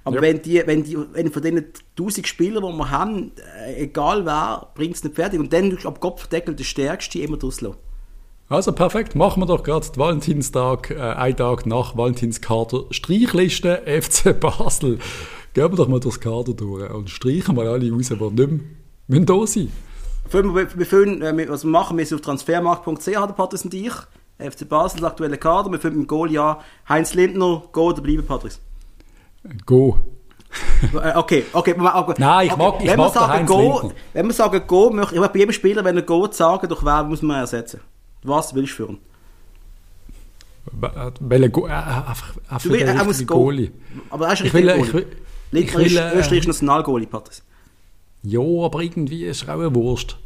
[0.04, 0.22] Aber Ja.
[0.22, 1.64] wenn, die, wenn, die, wenn von den
[1.98, 3.32] 1000 Spielern, die wir haben,
[3.66, 5.40] äh, egal wer, bringt es nicht fertig.
[5.40, 7.78] Und dann ab Kopfdeckel der Stärkste immer rauslassen.
[8.48, 14.32] Also perfekt, machen wir doch gerade den Valentinstag, äh, einen Tag nach Valentinskader, Streichliste FC
[14.40, 14.98] Basel.
[15.54, 18.10] Gehen wir doch mal durchs Kader durch und streichen wir alle raus, die nicht
[19.08, 19.72] mehr da sein
[20.30, 23.92] Wir, füllen, äh, was wir machen, wir sind auf transfermarkt.ch, der Patrice und ich.
[24.38, 25.70] FC Basel, der aktuelle Kader.
[25.70, 26.56] Wir füllen mit dem Goal an.
[26.88, 28.58] Heinz Lindner, Go oder bleiben, Patrice?
[29.64, 29.98] Go.
[30.92, 31.74] Äh, Okay, okay.
[31.78, 32.14] okay.
[32.18, 33.90] Nein, ich mag- ich wenn mag sagen Heinz Go, Lindner.
[34.12, 37.08] Wenn wir sagen Go, möchte ich bei jedem Spieler, wenn er Go sagen, durch wen
[37.08, 37.80] muss man ersetzen?
[38.24, 38.98] Was willst du führen?
[41.20, 43.26] Welcher Go äh, einfach, einfach willst, der er muss.
[43.26, 43.70] Goalie.
[44.10, 44.86] Aber er ist Ich richtig will, Goalie.
[44.86, 45.06] ich will,
[45.52, 47.42] ich ist will, äh, Österreichs Nationalgoalie, Patrice.
[48.22, 50.16] ja, aber irgendwie ist er auch eine Wurst.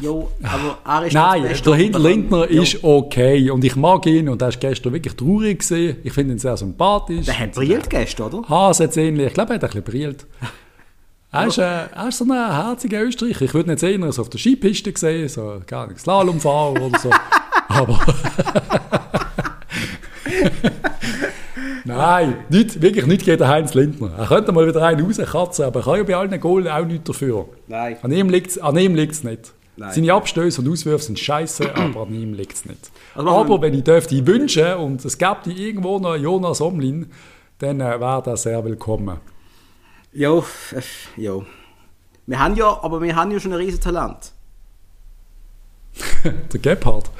[0.00, 1.54] Jo, aber er ist Nein, der
[1.90, 2.02] kann.
[2.02, 2.62] Lindner Jo.
[2.62, 5.96] ist okay und ich mag ihn und er ist gestern wirklich traurig gesehen.
[6.04, 7.26] Ich finde ihn sehr sympathisch.
[7.26, 8.48] Der hat brilliert gestern, oder?
[8.48, 9.26] Hase hat ähnlich.
[9.26, 10.26] Ich glaube, er hat ein bisschen brillt.
[11.32, 13.42] Er ist, äh, er ist so ein herziger Österreicher.
[13.42, 16.98] Ich würde nicht sehen, er ist auf der Skipiste gesehen, so gar nicht Slalomfahrer oder
[16.98, 17.10] so.
[17.68, 18.00] Aber.
[21.84, 24.12] Nein, nicht, wirklich nicht gegen Heinz Lindner.
[24.18, 27.04] Er könnte mal wieder einen rauskatzen, aber er kann ja bei allen Goals auch nichts
[27.04, 27.48] dafür.
[27.68, 27.96] Nein.
[28.02, 28.58] An ihm liegt
[29.12, 29.52] es nicht.
[29.76, 29.92] Nein.
[29.92, 32.90] Seine Abstöße und Auswürfe sind scheiße, aber an ihm liegt es nicht.
[33.14, 37.06] Also aber wenn ich dürfte wünschen und es gäbe irgendwo noch Jonas Omlin,
[37.58, 39.18] dann äh, wäre das sehr willkommen.
[40.12, 41.44] Jo, äh, jo.
[42.26, 44.32] Wir haben ja, aber wir haben ja schon ein riesen Talent.
[46.24, 47.10] Der Gebhardt.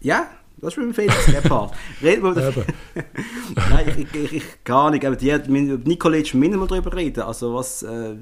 [0.00, 1.72] Ja, das ist mit dem Felix Gebhardt.
[2.02, 2.64] Reden wir über Eben.
[3.70, 5.04] Nein, ich, ich, ich, gar nicht.
[5.04, 7.22] Aber die hat mit Nikolic müssen darüber reden.
[7.22, 8.14] Also was, äh,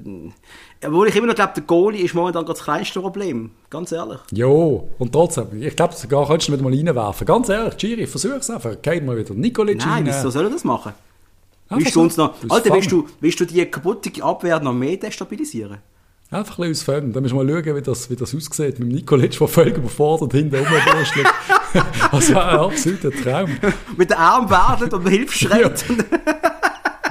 [0.85, 3.51] obwohl ich immer noch glaube, der Goalie ist momentan das kleinste Problem.
[3.69, 4.19] Ganz ehrlich.
[4.31, 7.25] Jo, und trotzdem, ich glaube, sogar könntest du ihn mal reinwerfen.
[7.25, 8.81] Ganz ehrlich, Giri, versuch's einfach.
[8.81, 10.05] Geht mal wieder Nikolic Nein, rein.
[10.05, 10.93] wieso soll er das machen?
[11.73, 12.75] Einfach Willst du uns noch, Alter, Fun.
[12.77, 15.77] willst du, willst du die kaputte Abwehr noch mehr destabilisieren?
[16.31, 17.13] Einfach ein bisschen aus Fun.
[17.13, 18.79] Dann müssen wir mal schauen, wie das, wie das aussieht.
[18.79, 21.27] Mit dem Nikolic, der völlig überfordert hinten rumwurschtelt.
[22.11, 23.49] das wäre ein absoluter Traum.
[23.97, 25.85] Mit den Armen werdet und Hilfe schreit.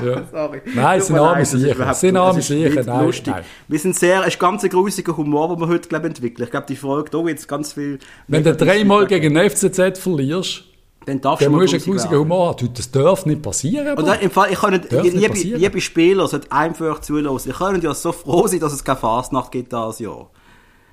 [0.03, 0.25] Ja.
[0.33, 0.61] Sorry.
[0.75, 1.75] Nein, Tut sind arme leid, das ist Sicher.
[1.77, 2.83] überhaupt- Sind das arme ist Sicher.
[2.85, 3.35] Nein, lustig.
[3.35, 3.45] nein.
[3.69, 6.45] Wir sind sehr, es ist ganz ein grusiger Humor, den wir heute glaub, entwickeln.
[6.45, 8.01] Ich glaube, die Folge, da jetzt ganz viel...
[8.27, 10.65] Wenn du dreimal gegen den FCZ verlierst,
[11.07, 12.19] Dann darfst dann du musst du einen grusig grusigen.
[12.19, 12.57] Humor haben.
[12.59, 13.97] Du, Das darf nicht passieren.
[13.99, 17.51] Und im Fall, ich kann nicht, Darf nicht liebe, liebe Spieler sollte einfach zulassen.
[17.51, 20.31] Ich kann ja so froh sein, dass es keine Fastnacht gibt dieses Jahr.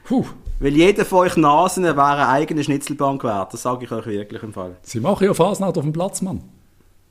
[0.05, 0.25] Puh,
[0.59, 3.53] Weil jeder von euch Nasen wäre eine eigene Schnitzelbank wert.
[3.53, 4.77] Das sage ich euch wirklich im Fall.
[4.81, 6.41] sie machen ja Fasnacht auf dem Platz, Mann.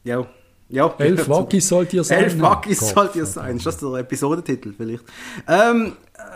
[0.04, 0.26] Ja.
[0.68, 0.92] Ja.
[0.98, 2.24] Elf Wackis sollt ihr sein.
[2.24, 2.88] Elf Wackis Gott.
[2.94, 3.57] sollte ihr sein.
[3.57, 5.04] Ist das der Episodentitel vielleicht?
[5.48, 5.92] Ähm,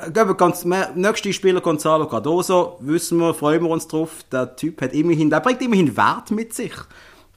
[0.06, 4.10] äh, gehen wir ganz, nächster Spieler Gonzalo Cardoso, wissen wir, freuen wir uns drauf.
[4.30, 6.72] Der Typ hat immerhin, der bringt immerhin Wert mit sich.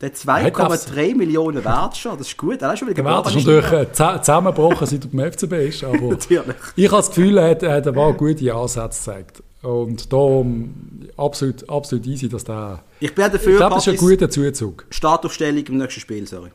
[0.01, 0.88] Der hat Hat das?
[0.93, 2.17] 2,3 Millionen Wert schon.
[2.17, 2.62] Das ist gut.
[2.62, 5.53] Er ist schon wieder Der Wert ist natürlich äh, zusa- zusammengebrochen, seit er beim FCB
[5.69, 5.84] ist.
[5.86, 6.55] Aber Natürlich.
[6.75, 9.43] ich habe das Gefühl, er hat, er hat ein paar gute Ansätze gezeigt.
[9.62, 10.75] Und darum
[11.15, 12.84] absolut, absolut easy, dass der...
[12.99, 14.86] Ich bin auch Ich dafür, glaube, das ist ein guter Zuzug.
[14.89, 16.51] Startaufstellung im nächsten Spiel, sorry.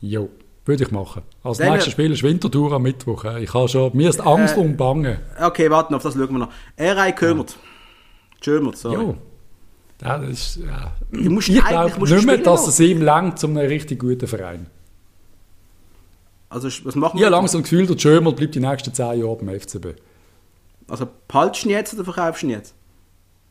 [0.00, 0.28] Jo,
[0.64, 1.22] würde ich machen.
[1.42, 3.24] Als Dann- nächstes Spiel ist Winterthur am Mittwoch.
[3.24, 3.42] äh.
[3.44, 3.96] Ich habe schon...
[3.96, 5.20] Mir ist Angst Äh, und Bange.
[5.40, 6.52] Okay, warten, auf das schauen wir noch.
[6.76, 7.12] R.I.
[7.12, 7.56] Kömert.
[8.42, 8.94] Kömert, sorry.
[8.96, 9.16] Jo.
[10.02, 10.92] Ja, das ist, ja.
[11.12, 14.66] Du musst Ich glaube nicht mehr, dass es ihm langt zum einem richtig guten Verein.
[16.48, 17.26] Also, was machen Ich wir?
[17.26, 19.94] habe langsam das Gefühl, der Schömer bleibt die nächsten zehn Jahre beim FCB.
[20.88, 22.74] Also, behaltest du ihn jetzt oder verkaufst du ihn jetzt?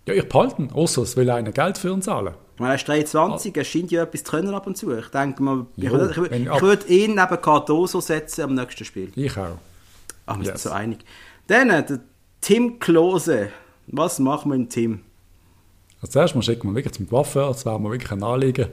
[0.07, 2.33] Ja, ich behalte ihn, außer es will einer Geld für ihn zahlen.
[2.59, 4.91] Ich meine, er ist 23, er scheint ja etwas zu können ab und zu.
[4.91, 8.83] Ich denke mal, ich, Jo, würde, ich, ich würde ihn neben Cardoso setzen am nächsten
[8.83, 9.13] Spiel.
[9.15, 9.57] Ich auch.
[10.25, 10.63] Ach, wir sind Yes.
[10.63, 10.99] so einig.
[11.47, 12.01] Dann, äh, der
[12.41, 13.47] Tim Klose.
[13.87, 14.99] Was machen wir mit Tim?
[16.01, 18.67] Also zuerst mal schicken wir wirklich zum Coiffeur, das wäre mir wirklich ein Anliegen.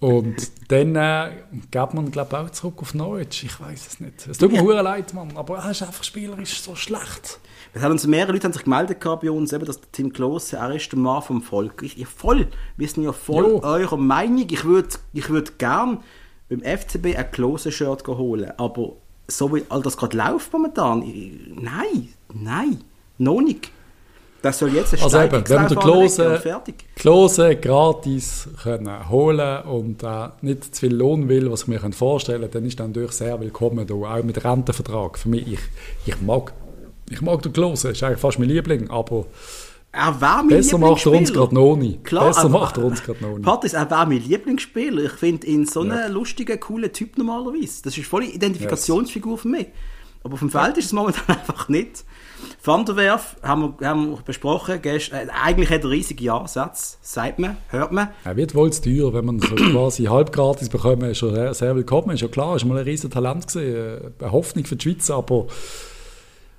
[0.00, 1.30] Und dann äh,
[1.70, 3.44] geht man, glaube ich, auch zurück auf Norwich.
[3.44, 4.26] Ich weiß es nicht.
[4.26, 4.80] Es tut mir ja.
[4.80, 7.38] leid, Mann, aber er ist einfach spielerisch so schlecht.
[7.74, 10.74] Es haben uns mehrere Leute haben sich gemeldet bei uns, eben, dass Tim Klose, er
[10.74, 11.82] ist der Mann vom Volk.
[11.82, 13.62] Ich, ich voll, wir sind ja voll jo.
[13.62, 14.46] eurer Meinung.
[14.50, 15.98] Ich würde ich würd gern
[16.48, 18.94] beim FCB ein Klose-Shirt holen, aber
[19.28, 22.80] so wie all das gerade läuft momentan, ich, nein, nein,
[23.18, 23.70] noch nicht.
[24.42, 26.62] Das soll jetzt ein also eben, wenn wir den Klose,
[26.96, 32.42] Klose gratis können holen und äh, nicht zu viel Lohn will, was ich mir vorstellen
[32.42, 35.18] kann, dann ist er natürlich sehr willkommen da, auch mit Rentenvertrag.
[35.18, 35.60] Für mich, ich,
[36.06, 36.52] ich mag
[37.10, 39.26] ich mag den Klose, ist eigentlich fast mein Liebling, aber
[39.92, 42.04] er war mein Besser macht er uns gerade noch nicht.
[42.04, 43.44] Klar, Besser macht er uns gerade noch nicht.
[43.44, 45.02] Patrice, er war mein Lieblingsspieler.
[45.04, 45.92] Ich finde ihn so ja.
[45.92, 47.82] einen lustigen, coolen Typ normalerweise.
[47.82, 49.42] Das ist voll eine Identifikationsfigur yes.
[49.42, 49.66] für mich.
[50.22, 52.04] Aber auf dem Feld ist es momentan einfach nicht.
[52.62, 54.80] Van der Werf haben wir, haben wir besprochen.
[54.82, 58.08] Gest, äh, eigentlich hat er riesige Ja-Sätze, sagt man, hört man.
[58.24, 61.76] Er wird wohl zu teuer, wenn man so quasi halb gratis bekommt, ist schon sehr,
[61.76, 62.10] willkommen.
[62.10, 65.46] Ist ja klar, ist mal ein riesiges Talent gewesen, eine Hoffnung für die Schweiz, aber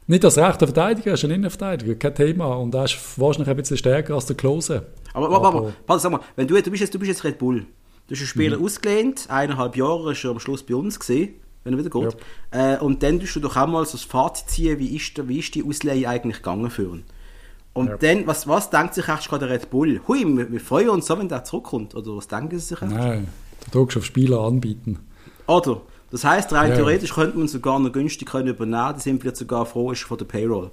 [0.08, 2.56] nicht als rechter Verteidiger, er ist ein Innenverteidiger, kein Thema.
[2.56, 4.88] Und er ist wahrscheinlich ein bisschen stärker als der Klose.
[5.14, 7.38] Aber, aber, aber, aber sag mal, wenn du, du, bist jetzt, du bist jetzt Red
[7.38, 7.66] Bull,
[8.08, 8.66] du hast einen Spieler mhm.
[8.66, 12.18] ausgelehnt, eineinhalb Jahre ist er am Schluss bei uns gesehen, wenn er wieder geht.
[12.54, 12.76] Ja.
[12.76, 15.40] Äh, und dann tust du doch auch mal so das Fazit ziehen, wie ist, wie
[15.40, 17.04] ist die Ausleihe eigentlich gegangen für ihn.
[17.74, 17.98] Und ja.
[17.98, 20.02] dann, was, was denkt sich eigentlich gerade der Red Bull?
[20.08, 21.96] Hui, wir, wir, freuen uns so, wenn der zurückkommt.
[21.96, 22.82] Oder was denken sie sich?
[22.82, 23.28] Nein,
[23.72, 25.00] du darfst auf Spieler anbieten.
[25.48, 25.82] Oder?
[26.12, 26.76] Das heißt, rein ja.
[26.76, 30.18] theoretisch könnte man sogar noch günstig können übernehmen, da sind wir sogar froh ist von
[30.18, 30.72] der Payroll.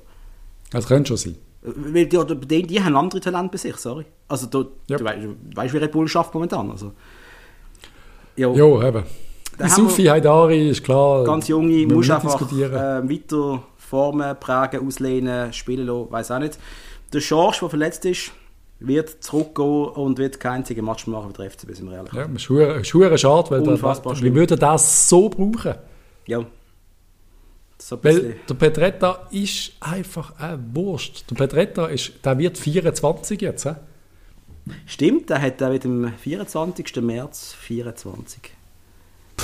[0.71, 1.37] Das könnte schon sein.
[1.63, 4.07] Weil die, die, die haben andere Talente bei sich, sorry.
[4.27, 4.99] Also du, yep.
[4.99, 6.71] du weißt, weißt, wie Red Bull schafft momentan.
[6.71, 6.93] Also,
[8.37, 8.55] jo.
[8.55, 9.05] jo, eben.
[9.61, 11.25] Die Sufi Haidari ist klar.
[11.25, 16.59] Ganz junge, muss einfach äh, weiter formen, prägen, auslehnen, spielen lassen, weiß auch nicht.
[17.13, 18.33] Der Schorsch, der verletzt ist,
[18.81, 22.13] wird zurückgehen und wird keinen einzigen Match machen für den FCB, sind wir ehrlich.
[22.13, 22.25] Ja,
[22.77, 25.75] ist schwer schade, weil Unfassbar wir würden das so brauchen.
[26.27, 26.45] Ja.
[27.81, 31.31] So weil der Petretta ist einfach ein Wurst.
[31.31, 33.65] Der Petretta ist, der wird 24 jetzt.
[33.65, 33.75] He?
[34.87, 36.97] Stimmt, der hat mit dem 24.
[36.97, 38.58] März 24.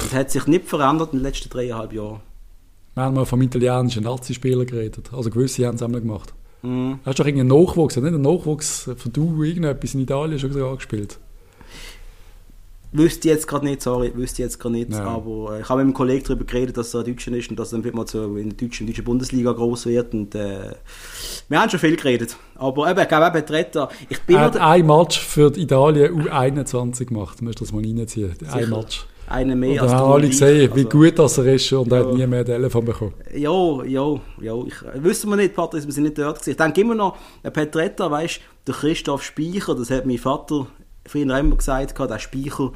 [0.04, 2.20] Das hat sich nicht verändert in den letzten dreieinhalb Jahren.
[2.94, 5.10] Wir haben mal vom italienischen Nazi-Spieler geredet.
[5.12, 6.32] Also gewisse haben es einmal gemacht.
[6.62, 7.00] Mhm.
[7.04, 11.18] Hast du doch irgendeinen Nachwuchs, nicht einen Nachwuchs von du irgendetwas in Italien schon angespielt?
[12.92, 15.04] Wüsste jetzt gerade nicht, sorry, wüsste jetzt gerade nicht, ja.
[15.04, 17.58] aber äh, ich habe mit einem Kollegen darüber geredet, dass er ein Deutscher ist und
[17.58, 18.06] dass er dann mal
[18.38, 20.76] in der deutschen, deutschen Bundesliga groß wird und äh,
[21.48, 24.36] wir haben schon viel geredet, aber eben, ich glaube eben Tretter, ich bin...
[24.36, 28.70] Er hat ein Match für die Italien U21 gemacht, du musst das mal reinziehen, ein
[28.70, 31.98] Match einen mehr als haben alle gesehen, also, wie gut das er ist und ja.
[31.98, 33.14] er hat nie mehr Telefon bekommen.
[33.34, 34.54] Ja, ja, ja.
[34.66, 36.50] Ich, wissen wir nicht, Patrick, wir sind nicht dort gewesen.
[36.50, 40.66] Ich denke immer noch, der Petretta, weißt der Christoph Speicher, das hat mein Vater
[41.06, 42.72] früher immer gesagt, der Speicher,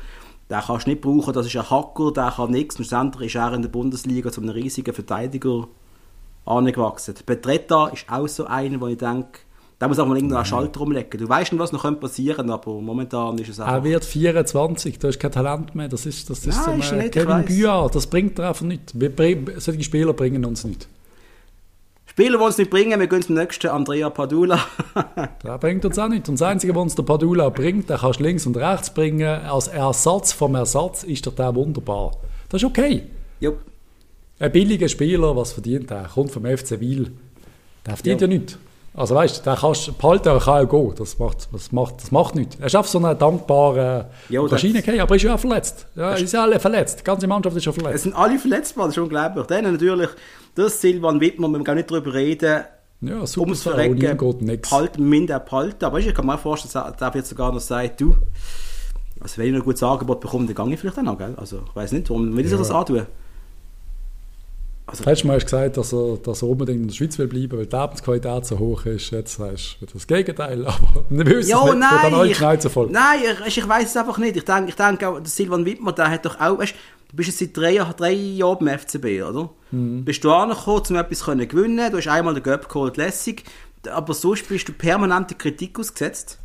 [0.50, 2.76] den kannst du nicht brauchen, das ist ein Hacker, der kann nichts.
[2.76, 5.68] Und schlussendlich ist er in der Bundesliga zu einem riesigen Verteidiger
[6.44, 7.14] angewachsen.
[7.24, 9.40] Petretta ist auch so einer, wo ich denke,
[9.78, 11.20] da muss auch mal irgendeinen Schalter umlegen.
[11.20, 13.74] Du weißt nicht, was noch passieren könnte, aber momentan ist es einfach...
[13.74, 15.88] Er wird 24, da ist kein Talent mehr.
[15.88, 18.92] Das ist, das ist Nein, so ein nicht, Kevin Büa, das bringt er einfach nicht.
[19.58, 20.88] solche Spieler bringen uns nicht.
[22.06, 24.58] Spieler, die uns nicht bringen, wir gehen zum nächsten, Andrea Padula.
[25.44, 26.28] der bringt uns auch nicht.
[26.28, 29.28] Und das Einzige, was uns der Padula bringt, den kannst du links und rechts bringen.
[29.28, 32.16] Als Ersatz vom Ersatz ist der, der wunderbar.
[32.48, 33.04] Das ist okay.
[33.38, 33.60] Jupp.
[34.40, 36.08] Ein billiger Spieler, was verdient er?
[36.08, 37.12] Kommt vom FC Wiel.
[37.86, 38.58] Der verdient ja, ja nichts.
[38.98, 40.94] Also weißt du, der kannst du behalten, er kann auch gehen.
[40.98, 42.56] Das macht, das macht, das macht nichts.
[42.56, 45.86] Er ist einfach so eine dankbare ja, Maschine, okay, aber ist ja auch verletzt.
[45.94, 46.98] Ja, ist ja alle verletzt.
[46.98, 47.94] Die ganze Mannschaft ist schon verletzt.
[47.94, 49.46] Es sind alle verletzbar, das ist unglaublich.
[49.46, 50.08] Dann natürlich,
[50.56, 52.64] das Silvan Wittmann, wir gar nicht darüber reden.
[53.00, 53.46] Ja, super.
[53.46, 55.84] Ums Verrecken, halten, minder behalten.
[55.84, 58.16] Aber ich kann mir vorstellen, dass er jetzt sogar noch sagt, du,
[59.20, 61.34] also wenn ich ein gutes Angebot bekomme, dann gehe ich vielleicht auch noch, gell?
[61.36, 62.58] Also ich weiß nicht, warum will ich ja.
[62.58, 63.06] das antun?
[64.88, 67.26] Also, Letztes Mal hast du gesagt, dass er, dass er unbedingt in der Schweiz will
[67.26, 69.10] bleiben, weil die Lebensqualität so hoch ist.
[69.10, 71.80] Jetzt sagst du das Gegenteil, aber wir wissen jo, es nicht.
[72.40, 72.88] Nein, ich, voll.
[72.90, 74.36] nein ich, ich weiß es einfach nicht.
[74.36, 76.74] Ich denke, ich denke auch, der Silvan Wittmer, der hat doch auch, weißt,
[77.10, 79.50] du bist jetzt seit drei, drei Jahren beim FCB, oder?
[79.70, 80.06] Mhm.
[80.06, 83.44] Bist du angekommen, um etwas zu gewinnen, du hast einmal den Göpp geholt, lässig,
[83.90, 86.38] aber sonst bist du permanent der Kritik ausgesetzt.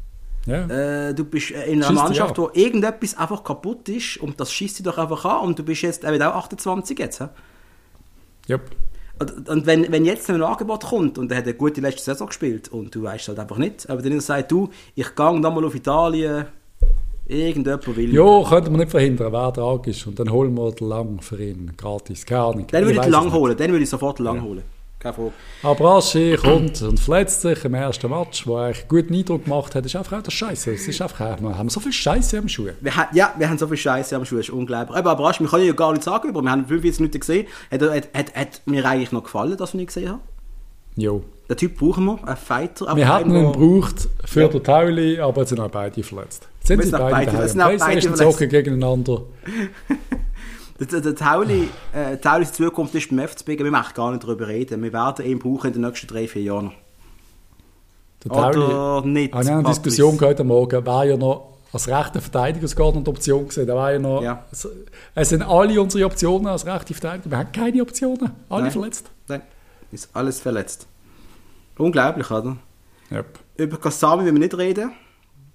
[0.46, 0.66] Ja.
[0.68, 4.80] Äh, du bist in einer Schießt Mannschaft, wo irgendetwas einfach kaputt ist und das schießt
[4.80, 7.20] dich doch einfach an und du bist jetzt auch 28 jetzt.
[7.20, 7.28] He?
[8.50, 8.62] Yep.
[9.20, 12.28] Und, und wenn, wenn jetzt ein Angebot kommt und er hat eine gute letzte Saison
[12.28, 15.76] gespielt und du weißt halt einfach nicht, aber dann sagt du, ich gehe nochmal auf
[15.76, 16.46] Italien,
[17.28, 18.14] irgendjemand will.
[18.14, 21.42] Ja, könnte man nicht verhindern, wer tragisch ist und dann holen wir den Lang für
[21.42, 22.68] ihn, gratis, keine Ahnung.
[22.72, 24.42] Dann würde ich den Lang holen, dann würde ich sofort den Lang ja.
[24.42, 24.64] holen.
[25.04, 25.32] Keine Frage.
[25.64, 29.76] Aber Aschi kommt und verletzt sich im ersten Match, wo er eigentlich guten Eindruck gemacht
[29.76, 30.72] hat, ist einfach auch das Scheiße.
[30.74, 32.70] Es ist einfach, wir haben so viel Scheiße am Schuh.
[32.82, 34.98] Wir ha ja, wir haben so viel Scheiße am Schuh, das ist unglaublich.
[34.98, 37.48] Aber, Aschi, wir können ja gar nicht sagen, aber wir haben 45 Minuten gesehen.
[37.72, 40.22] Hat, hat, hat, hat mir eigentlich noch gefallen, dass wir ihn gesehen haben?
[40.96, 41.24] Jo.
[41.50, 42.96] Den Typ brauchen wir, einen Fighter.
[42.96, 44.48] Wir hätten einen, ihn der- gebraucht für Ja.
[44.48, 46.48] den Tauli, aber jetzt sind auch beide verletzt.
[46.60, 47.42] Jetzt sind sind auch beide beide- daheim.
[47.42, 48.40] wir sind beide verletzt.
[48.50, 49.22] gegeneinander.
[50.80, 54.82] Der, der, Tauli, äh, Taulis Zukunft ist beim FCB, wir möchten gar nicht darüber reden.
[54.82, 56.72] Wir werden ihn brauchen in den nächsten drei, vier Jahren.
[58.24, 59.64] Der Oder Tauli, nicht, habe ich eine?
[59.64, 63.68] Diskussion gehört am Morgen, war ja noch als rechter Verteidiger sogar noch die Option gesehen.
[63.68, 64.44] Da war ja noch, Ja.
[64.52, 64.68] es,
[65.16, 67.30] es sind alle unsere Optionen als rechte Verteidiger.
[67.32, 68.32] Wir haben keine Optionen.
[68.50, 68.72] Alle Nein.
[68.72, 69.10] verletzt.
[69.28, 69.42] Nein,
[69.92, 70.88] ist alles verletzt.
[71.78, 72.58] Unglaublich, oder?
[73.12, 73.40] Yep.
[73.58, 74.92] Über Kasami will wir nicht reden.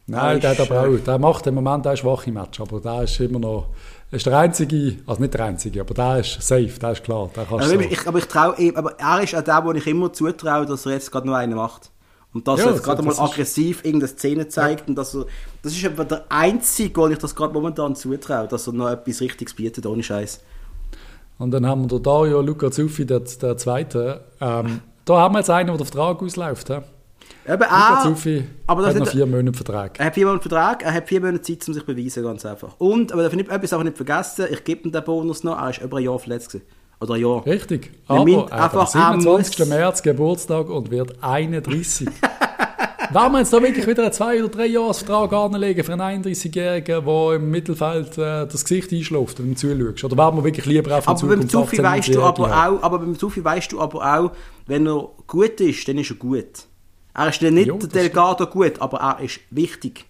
[0.07, 2.81] Nein, Der der, ist, der, aber äh, der macht im Moment auch schwache Match, aber
[2.81, 3.67] der ist immer noch,
[4.11, 7.31] ist der einzige, also nicht der einzige, aber der ist safe, der ist klar.
[7.37, 9.87] Der kannst Aber du ich, aber ich traue aber er ist auch der, wo ich
[9.87, 11.91] immer zutraue, dass er jetzt gerade noch einen macht.
[12.33, 15.27] Und dass Ja, er jetzt gerade mal aggressiv irgendeine Szene zeigt und dass er,
[15.63, 19.21] das ist aber der einzige, wo ich das gerade momentan zutraue, dass er noch etwas
[19.21, 20.41] Richtiges bietet, ohne Scheiß.
[21.39, 24.25] Und dann haben wir den Dario Luca Zuffi, der, der Zweite.
[24.41, 26.69] Ähm, da haben wir jetzt einen, der den Vertrag ausläuft.
[26.69, 26.79] He?
[27.49, 29.99] Eben Luca er, Zuffi Ah, aber das hat noch vier Monate Vertrag.
[29.99, 32.45] er hat vier Monate Vertrag, er hat vier Monate Zeit, um sich zu beweisen, ganz
[32.45, 32.75] einfach.
[32.79, 35.59] Und, aber darf ich nicht, etwas auch nicht vergessen, ich gebe ihm den Bonus noch,
[35.59, 36.67] er ist über ein Jahr verletzt gewesen.
[37.01, 37.47] Oder ein Jahr.
[37.47, 37.91] Richtig.
[38.09, 39.59] Aber er hat am einfach- er 27.
[39.61, 42.09] muss- März Geburtstag und wird 31.
[43.11, 47.07] Wollen wir jetzt da wirklich wieder einen zwei- oder drei Jahresvertrag anlegen für einen 31-Jährigen,
[47.07, 50.05] der im Mittelfeld äh, das Gesicht einschläft und ihm zuschaust?
[50.05, 52.83] Oder wollen wir wirklich lieber auf den Aber beim Zufi 18- weißt du aber auch,
[52.83, 54.33] aber beim Zufi weißt du aber auch,
[54.67, 56.45] wenn er gut ist, dann ist er gut.
[57.19, 60.05] Er ist nicht Jo, Delgado gut, aber er ist wichtig.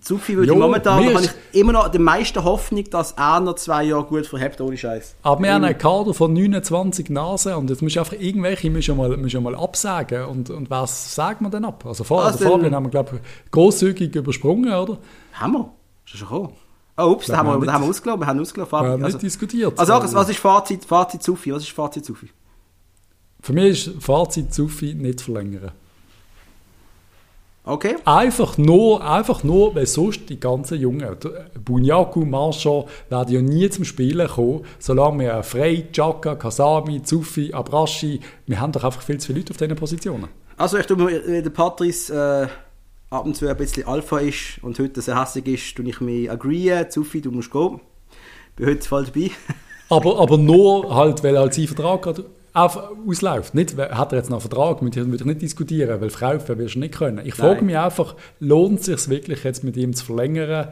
[0.00, 3.40] Zufi würde Jo, ich momentan mir habe ich immer noch die meiste Hoffnung, dass er
[3.40, 5.16] noch zwei Jahre gut verhebt, ohne Scheiß.
[5.22, 8.86] Aber wir haben einen Kader von 29 Nasen und jetzt musst du einfach irgendwelche musst
[8.86, 10.26] du mal, musst du mal absagen.
[10.26, 11.84] Und, und was sagt man denn ab?
[11.86, 14.98] Also vorher, Also, den Fabian haben wir, glaube ich, grosszügig übersprungen, oder?
[15.32, 15.70] Haben wir?
[16.06, 16.52] Ist das schon gekommen?
[16.96, 18.70] Oh, ups, da wir haben wir, haben da wir ausgelassen, wir haben ausgelassen.
[18.72, 18.88] Wir Fabi.
[18.90, 19.76] haben Also, nicht diskutiert.
[19.76, 21.52] also was, was ist Fazit, Fazit Zufi?
[21.52, 22.30] Was ist Fazit Zufi?
[23.44, 25.72] Für mich ist Fazit Sufi nicht verlängern.
[27.64, 27.96] Okay?
[28.06, 31.14] Einfach nur, einfach nur, weil sonst die ganzen Jungen,
[31.62, 38.18] Bunyaku, Marchand, werden ja nie zum Spielen kommen, solange wir Frey, Chaka, Kasami, Zufi, Abrashi,
[38.46, 40.28] wir haben doch einfach viel zu viele Leute auf diesen Positionen.
[40.56, 44.78] Also ich tue mir, der Patrice äh, ab und zu ein bisschen Alpha ist und
[44.78, 47.78] heute sehr hässlich ist, tue ich mich agreeen, Zufi, du musst gehen.
[48.56, 49.30] Bin heute voll dabei.
[49.90, 53.54] Aber, aber nur halt, weil halt sein Vertrag gerade auf- ausläuft.
[53.54, 56.56] Nicht, hat er jetzt noch einen Vertrag, mit dem würde ich nicht diskutieren, weil verkaufen
[56.58, 57.20] wirst du nicht können.
[57.26, 57.66] Ich frage Nein.
[57.66, 60.68] mich einfach, lohnt es sich wirklich jetzt mit ihm zu verlängern?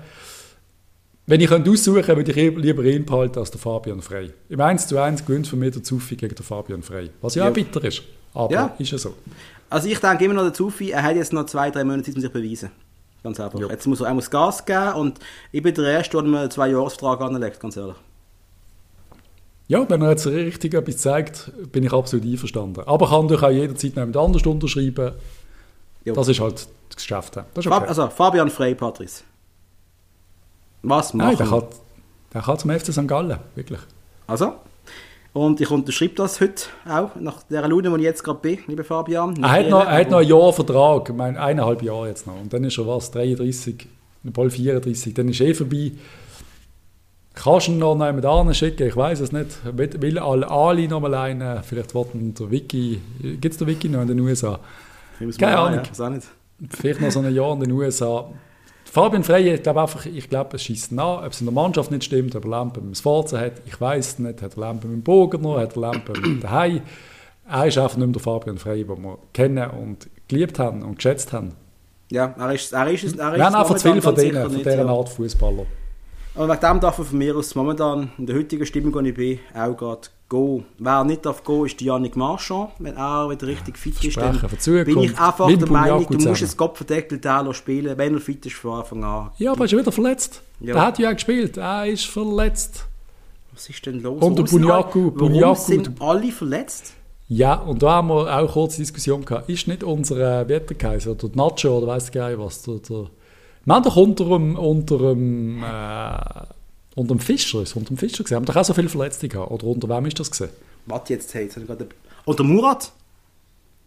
[1.27, 4.33] Wenn ich könnte aussuchen würde ich lieber ihn behalten als den Fabian Frey.
[4.49, 7.11] Im 1 zu 1 gewinnt für mich der Zufi gegen den Fabian Frey.
[7.21, 7.51] Was ja, Ja.
[7.51, 8.03] bitter ist.
[8.35, 8.75] Aber Ja.
[8.79, 9.15] ist ja so.
[9.71, 12.15] Also ich denke immer noch der Zufi, er hat jetzt noch zwei, drei Monate Zeit,
[12.17, 12.71] um sich zu beweisen.
[13.23, 13.59] Ganz einfach.
[13.61, 13.69] Ja.
[13.69, 15.19] Jetzt muss er, er muss Gas geben und
[15.53, 17.95] ich bin der Erste, der mir einen Zwei-Jahres-Vertrag anlegt, ganz ehrlich.
[19.73, 22.83] Ja, wenn er jetzt richtig etwas zeigt, bin ich absolut einverstanden.
[22.85, 25.13] Aber kann natürlich auch jederzeit jemand anders unterschreiben.
[26.05, 26.13] Ja.
[26.13, 27.37] Das ist halt das Geschäft.
[27.55, 27.89] Das Fab, okay.
[27.89, 29.25] also Fabian Frey, Patrice.
[30.83, 31.71] Was machen Nein,
[32.35, 33.09] der kann, zum FC St.
[33.09, 33.81] Gallen, wirklich.
[34.27, 34.57] Also,
[35.33, 38.85] und ich unterschreibe das heute auch, nach der Laune, wo ich jetzt gerade bin, liebe
[38.85, 39.43] Fabian.
[39.43, 42.39] Er hat, noch, er hat noch ein Jahr Vertrag, ich meine, eineinhalb Jahre jetzt noch.
[42.39, 43.89] Und dann ist er was, 33,
[44.25, 45.93] bald 34, dann ist eh vorbei.
[47.35, 48.87] Kannst du ihn noch jemand anderen schicken?
[48.87, 49.49] Ich weiß es nicht.
[49.65, 51.63] Will, alle Ali noch mal einen?
[51.63, 53.01] Vielleicht warten der Wiki.
[53.21, 54.61] Gibt es den Wiki noch in den USA?
[55.39, 55.81] Keine Ahnung.
[55.97, 56.27] Ja, nicht.
[56.71, 58.27] Vielleicht noch so ein Jahr in den USA.
[58.85, 61.91] Fabian Frey, ich glaube einfach, ich glaube, es schießt nach, ob es in der Mannschaft
[61.91, 64.61] nicht stimmt, ob er Lampe mit dem Sforza hat, ich weiß es nicht, hat er
[64.61, 66.83] Lampe mit dem Bogen noch, hat er Lampe mit daheim.
[67.49, 70.97] Er ist einfach nicht mehr der Fabian Frey, den wir kennen und geliebt haben und
[70.97, 71.55] geschätzt haben.
[72.11, 74.57] Ja, er ist, er ist, er ist Wir haben einfach zu viel von denen, von
[74.59, 74.87] dieser ja.
[74.87, 75.65] Art Fußballer.
[76.35, 79.15] Und wegen dem darf er von mir aus momentan in der heutigen Stimmung, die ich
[79.15, 80.65] bin, auch gerade gehen.
[80.79, 82.71] Wer nicht darf gehen, ist Yannick Marchand.
[82.79, 84.41] Wenn er wieder richtig fit ist, dann
[84.85, 88.79] bin ich einfach der Meinung, du musst es Kopfverdeckelt spielen, wenn er fit ist von
[88.81, 89.31] Anfang an.
[89.37, 90.41] Ja, aber er ist wieder verletzt.
[90.61, 90.73] Ja.
[90.75, 92.87] Der hat ja auch gespielt, er ist verletzt.
[93.53, 94.23] Was ist denn los?
[94.23, 96.95] Und der Bunyaku- Bunyaku- sind alle verletzt?
[97.29, 99.49] Ja, und da haben wir auch kurz Diskussion gehabt.
[99.51, 102.63] Ist nicht unser äh, Wetterkaiser oder der Nacho oder weiss der Geil was?
[102.63, 103.07] Der, der,
[103.65, 106.47] wir haben doch unter dem, unter dem, äh,
[106.95, 109.51] unter dem Fischer, ist unter dem Fischer gesehen, haben doch auch so viele Verletzte gehabt.
[109.51, 110.51] Oder unter wem ist das gesehen?
[110.87, 111.89] Was jetzt hey, jetzt habe ich gerade-
[112.27, 112.93] Oder Murat?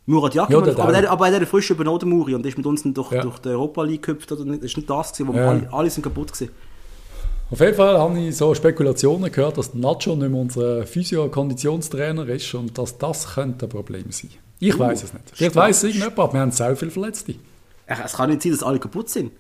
[0.07, 2.57] Murat Jakin, Ja, der aber, der, aber der hat frisch übernommen, der Muri, und ist
[2.57, 3.21] mit uns dann durch, Ja.
[3.21, 4.32] durch die Europa League gehüpft.
[4.32, 4.59] Oder nicht?
[4.63, 5.49] Das ist nicht das, gewesen, wo Ja.
[5.49, 6.51] alle, alle sind kaputt gewesen.
[7.51, 12.53] Auf jeden Fall habe ich so Spekulationen gehört, dass Nacho nicht mehr unser Physio-Konditionstrainer ist
[12.55, 14.32] und dass das könnte ein Problem sein.
[14.59, 15.26] Ich Uh, weiß es nicht.
[15.34, 17.36] Vielleicht weiß es irgendjemand, aber wir haben sehr viele Verletzte.
[17.88, 19.32] Es kann nicht sein, dass alle kaputt sind.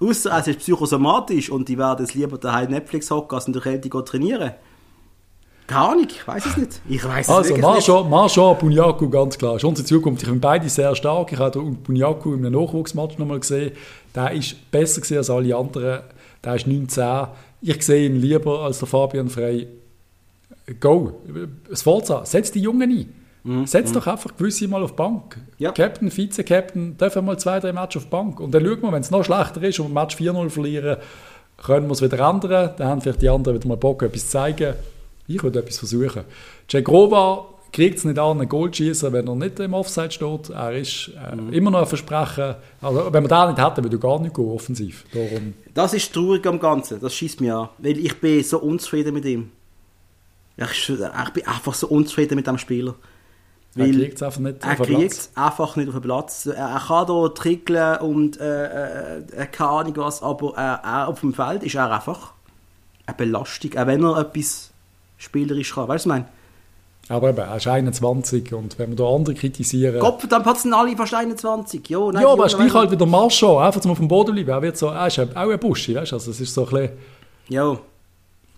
[0.00, 3.62] Außer es ist psychosomatisch und die werden es lieber daheim Netflix hocken, als in der
[3.62, 4.52] Kälte trainieren.
[5.66, 6.80] Keine Ahnung, ich weiß es nicht.
[6.88, 10.22] Ich weiß es Also, wirklich Marchand, Marchand, Bunyaku, ganz klar, ist unsere Zukunft.
[10.22, 11.32] Ich bin beide sehr stark.
[11.32, 13.72] Ich habe Bunyaku in einem Nachwuchsmatch nochmal gesehen.
[14.14, 16.00] Der ist besser gewesen als alle anderen.
[16.42, 17.26] Der ist 19.
[17.60, 19.68] Ich sehe ihn lieber als der Fabian Frey.
[20.80, 21.20] Go.
[21.68, 23.19] Das Forza, setz die Jungen ein.
[23.64, 25.36] Setz doch einfach gewisse mal auf die Bank.
[25.36, 25.72] Mhm, Ja.
[25.72, 28.38] Captain, Vize-Captain, dürfen mal zwei, drei Matches auf Bank.
[28.40, 30.96] Und dann schauen wir, wenn es noch schlechter ist und wir Match 4-0 verlieren,
[31.56, 32.74] können wir es wieder ändern.
[32.76, 34.74] Dann haben vielleicht die anderen wieder mal Bock, etwas zu zeigen.
[35.26, 36.22] Ich würde etwas versuchen.
[36.70, 40.50] Cegrova kriegt es nicht an, einen Goal schießen, wenn er nicht im Offside steht.
[40.50, 41.52] Er ist äh, Mhm.
[41.52, 42.56] immer noch ein Versprechen.
[42.82, 45.04] Also, wenn wir den nicht hätten, würde er gar nicht gehen, offensiv.
[45.14, 47.00] Darum, Das ist traurig am Ganzen.
[47.00, 47.68] Das schießt mir an.
[47.78, 49.50] Weil ich bin so unzufrieden mit ihm.
[50.56, 52.94] Ich, ich bin einfach so unzufrieden mit dem Spieler.
[53.76, 55.30] Er Weil kriegt es einfach nicht er auf den Platz.
[55.34, 56.46] einfach nicht auf den Platz.
[56.46, 61.20] Er, er kann da trickeln und äh, äh, keine Ahnung was, aber er, er auf
[61.20, 62.32] dem Feld ist er einfach
[63.06, 63.76] eine Belastung.
[63.76, 64.70] Auch wenn er etwas
[65.18, 65.86] spielerisch kann.
[65.88, 66.40] Weißt du, was ich meine?
[67.08, 69.98] Aber eben, er ist 21 und wenn wir da andere kritisieren...
[69.98, 71.88] Gott, dann es alle fast 21.
[71.88, 74.32] Jo, nein, ja, aber er ist gleich halt wieder Marschall, einfach zum auf dem Boden
[74.34, 74.48] bleiben.
[74.48, 76.16] Er, wird so, er ist auch ein Buschi, weißt du?
[76.16, 76.90] Also, es ist so ein bisschen...
[77.48, 77.80] Jo.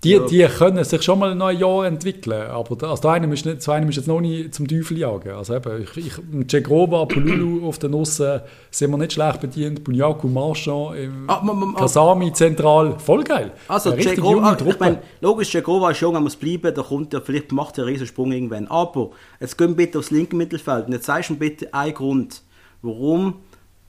[0.04, 0.26] Die, Ja.
[0.26, 3.70] die können sich schon mal ein Jahr entwickeln, aber da, also einem ist nicht, zu
[3.70, 5.30] einem ist jetzt noch nicht zum Teufel jagen.
[5.30, 8.40] Also eben, ich, ich, mit Cegrova, Pululu auf den Nussen
[8.72, 13.52] sind wir nicht schlecht bedient, Bunyaku, Marchand, im Ah, ma- Kasami zentral, voll geil.
[13.68, 17.52] Also, Cegrova, ich meine, logisch, Cegrova ist jung, er muss bleiben, da kommt er, vielleicht
[17.52, 18.66] macht er einen riesen Sprung irgendwann.
[18.66, 21.94] Aber, jetzt gehen wir bitte aufs linke Mittelfeld und jetzt sagst du mir bitte einen
[21.94, 22.42] Grund,
[22.82, 23.34] warum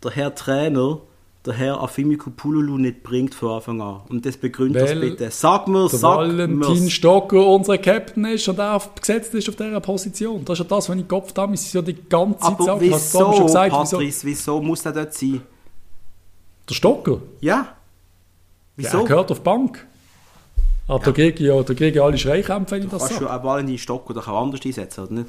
[0.03, 0.99] der Herr Trainer
[1.45, 4.01] der Herr Afimiku Pululu nicht bringt von Anfang an.
[4.09, 5.29] Und das begründet das Weil bitte.
[5.29, 6.89] Sag mir, sag Valentin mir.
[6.89, 10.45] Stocker unser Captain ist und auf- gesetzt ist auf dieser Position.
[10.45, 12.91] Das ist ja das, was ich Kopf habe, ist ja die ganze Zeit Aber vorhin
[12.93, 13.97] wieso, schon gesagt, wieso?
[13.97, 15.41] Patrice, wieso muss er dort sein?
[16.69, 17.17] Der Stocker?
[17.41, 17.55] Ja?
[17.55, 17.67] Ja,
[18.77, 18.97] Wieso?
[18.99, 19.85] er gehört auf die Bank.
[20.87, 23.25] Aber da kriege ich ja da kriege ich alle Schreikämpfe, wenn ich das Kannst sage.
[23.25, 25.27] du auch Valentin Stock oder auch anders einsetzen, oder nicht?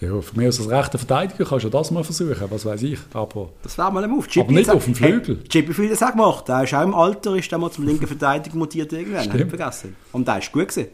[0.00, 2.98] Ja, von mir aus als rechter Verteidiger kannst du das mal versuchen, was weiß ich.
[3.12, 4.26] Aber Das wäre mal ein Move.
[4.38, 5.36] Aber nicht auf dem Flügel.
[5.40, 6.48] Hey, Chippy Field das auch gemacht.
[6.48, 9.18] Der ist auch im Alter, ist der mal zum linken Verteidiger mutiert irgendwann.
[9.20, 9.50] Hab ich Stimmt.
[9.50, 9.96] vergessen.
[10.12, 10.88] Und der ist gut gewesen.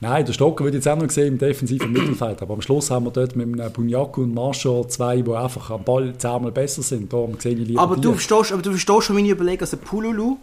[0.00, 2.40] nein, der Stocker würde ich jetzt auch noch sehen im defensiven Mittelfeld.
[2.40, 5.84] Aber am Schluss haben wir dort mit einem Bunyaku und Marshall zwei, die einfach am
[5.84, 7.12] Ball zehnmal besser sind.
[7.12, 10.38] Darum sehe ich lieber Aber du, verstehst, aber du verstehst schon meine Überlegung, also Pululu,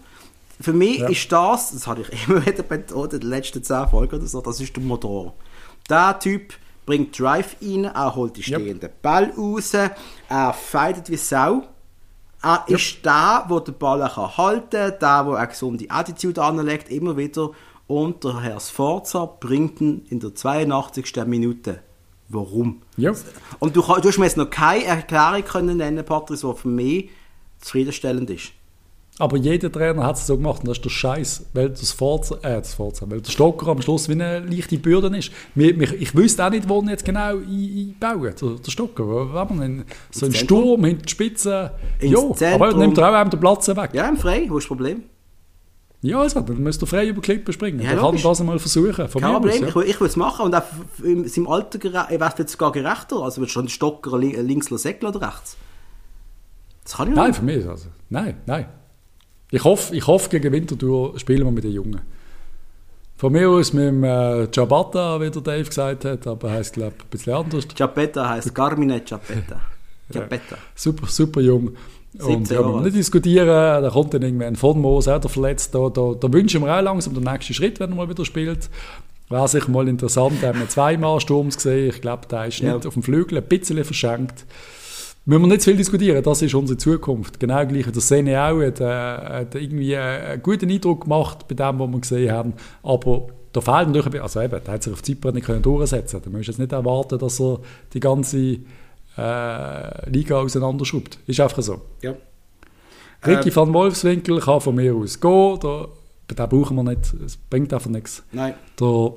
[0.60, 1.08] für mich Ja.
[1.10, 4.40] ist das, das habe ich immer wieder betont in den letzten 10 Folgen oder so,
[4.42, 5.34] das ist der Motor.
[5.90, 6.54] Der Typ
[6.86, 8.62] bringt Drive rein, er holt die Yep.
[8.62, 11.64] stehenden Ball raus, er feidet wie Sau.
[12.44, 16.90] Er ist der, der den Ball kann halten kann, der, der eine gesunde Attitude anlegt,
[16.90, 17.52] immer wieder.
[17.86, 21.14] Und der Herr Sforza bringt ihn in der 82.
[21.28, 21.82] Minute.
[22.30, 22.82] Warum?
[22.98, 23.12] Ja.
[23.60, 27.10] Und du, du hast mir jetzt noch keine Erklärung können nennen, Patrice, die für mich
[27.60, 28.54] zufriedenstellend ist.
[29.20, 32.36] Aber jeder Trainer hat es so gemacht und das ist der Scheiß, weil das Forza,
[32.42, 35.32] äh, das Forza, weil der Stocker am Schluss wie eine leichte Bürde ist.
[35.54, 39.06] Mir, mich, ich wüsste auch nicht, wo ihn jetzt genau ein- einbauen, der, der Stocker.
[39.08, 40.44] Wenn man einen, so Zentrum?
[40.64, 42.18] Sturm hinter die Spitze, ja,
[42.56, 43.92] aber er nimmt er auch den Platz weg.
[43.94, 45.04] Ja, im Frei, wo ist das Problem?
[46.04, 47.80] Ja, also, dann müsste er frei über die Klippe springen.
[47.80, 49.08] Ja, dann kann er das einmal versuchen.
[49.08, 49.76] Von Kein mir Problem, aus, ich, ja.
[49.76, 50.64] will- ich will es machen und auch
[51.04, 51.78] in seinem Alter
[52.10, 53.18] ich weiß jetzt sogar gerechter.
[53.18, 55.58] Also wird schon Stocker li- links Säckler oder rechts?
[56.86, 57.38] Das kann ich Nein, nicht.
[57.38, 57.90] für mich also.
[58.10, 58.66] Nein, nein.
[59.52, 62.02] Ich hoffe, ich hoffe gegen Winterthur spielen wir mit den Jungen.
[63.18, 66.74] Von mir aus mit dem äh, Ciabatta, wie der Dave gesagt hat, aber er heißt
[66.74, 67.68] glaube ich ein bisschen anders.
[67.76, 69.60] Ciapetta heisst Carmine Ciapetta.
[70.12, 70.58] Ciapetta.
[70.74, 71.76] Super, super jung.
[72.14, 75.74] 17 Und ja, wir nicht diskutieren, da kommt dann irgendwann von Moos, auch der verletzt.
[75.76, 78.70] Da, da, da wünschen wir auch langsam den nächsten Schritt, wenn er mal wieder spielt.
[79.30, 81.90] Wäre sicher mal interessant, haben wir zweimal Sturms gesehen.
[81.90, 82.74] Ich glaube, der ist Ja.
[82.76, 84.46] nicht auf dem Flügel, ein bisschen verschenkt.
[85.26, 87.40] Müssen wir nicht zu viel diskutieren, das ist unsere Zukunft.
[87.40, 91.48] Genau gleich wie der Sene auch hat, äh, hat irgendwie äh, einen guten Eindruck gemacht
[91.48, 92.54] bei dem, was wir gesehen haben.
[92.82, 95.62] Aber da fehlt natürlich, ein bisschen- also eben, der hat sich auf Zypern nicht können
[95.62, 96.22] durchsetzen.
[96.24, 97.60] Da musst du jetzt nicht erwarten, dass er
[97.94, 98.58] die ganze
[99.18, 101.20] äh, Liga auseinanderschraubt.
[101.28, 101.82] Ist einfach so.
[102.02, 102.14] Ja.
[103.26, 103.56] Ricky Ähm.
[103.56, 105.60] van Wolfswinkel kann von mir aus gehen.
[105.62, 105.88] Da,
[106.30, 107.14] den brauchen wir nicht.
[107.24, 108.24] Es bringt einfach nichts.
[108.32, 108.56] Nein.
[108.80, 109.14] Der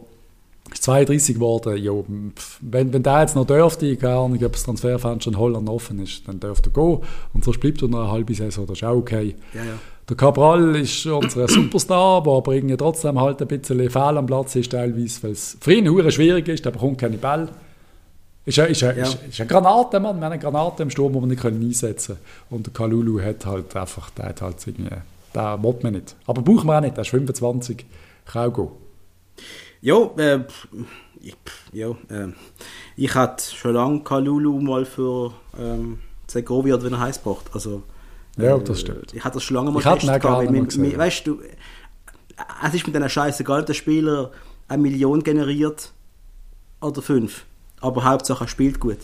[0.72, 1.76] ist 32 geworden.
[1.76, 1.92] Ja,
[2.60, 6.26] wenn, wenn der jetzt noch dürfte, keine Ahnung, ob das Transferfenster in Holland offen ist,
[6.26, 6.98] dann dürfte er gehen.
[7.32, 8.66] Und sonst bleibt er noch eine halbe Saison.
[8.66, 9.34] Das ist auch okay.
[9.52, 9.78] Ja, ja.
[10.08, 14.54] Der Cabral ist unser Superstar, der aber irgendwie trotzdem halt ein bisschen fehl am Platz
[14.54, 17.48] ist, teilweise, weil es für ihn hure schwierig ist, der bekommt keine Bälle.
[18.44, 19.04] Ist ein, ist, ein, Ja.
[19.04, 20.18] ist, ist eine Granate, Mann.
[20.18, 22.26] Wir haben eine Granate im Sturm, die wir nicht können einsetzen können.
[22.50, 24.90] Und der Kalulu hat halt einfach, der hat halt irgendwie
[25.34, 26.14] den will man nicht.
[26.26, 27.84] Aber brauchen wir auch nicht, der ist 25,
[28.26, 28.68] kann auch gehen.
[29.84, 30.40] Ja, äh,
[31.20, 31.36] ich,
[31.72, 32.32] ja, äh,
[32.96, 37.50] ich hatte schon lange Kalulu mal für ähm, Segovia oder wie er heißt gebracht.
[37.52, 37.82] Also,
[38.38, 39.12] ja, das stimmt.
[39.12, 40.08] Ich hatte das schon lange mal getestet.
[40.96, 41.38] Weißt du,
[42.66, 44.30] es ist mit diesen scheiße der Spieler
[44.68, 45.92] eine Million generiert
[46.80, 47.44] oder fünf.
[47.82, 49.00] Aber Hauptsache er spielt gut.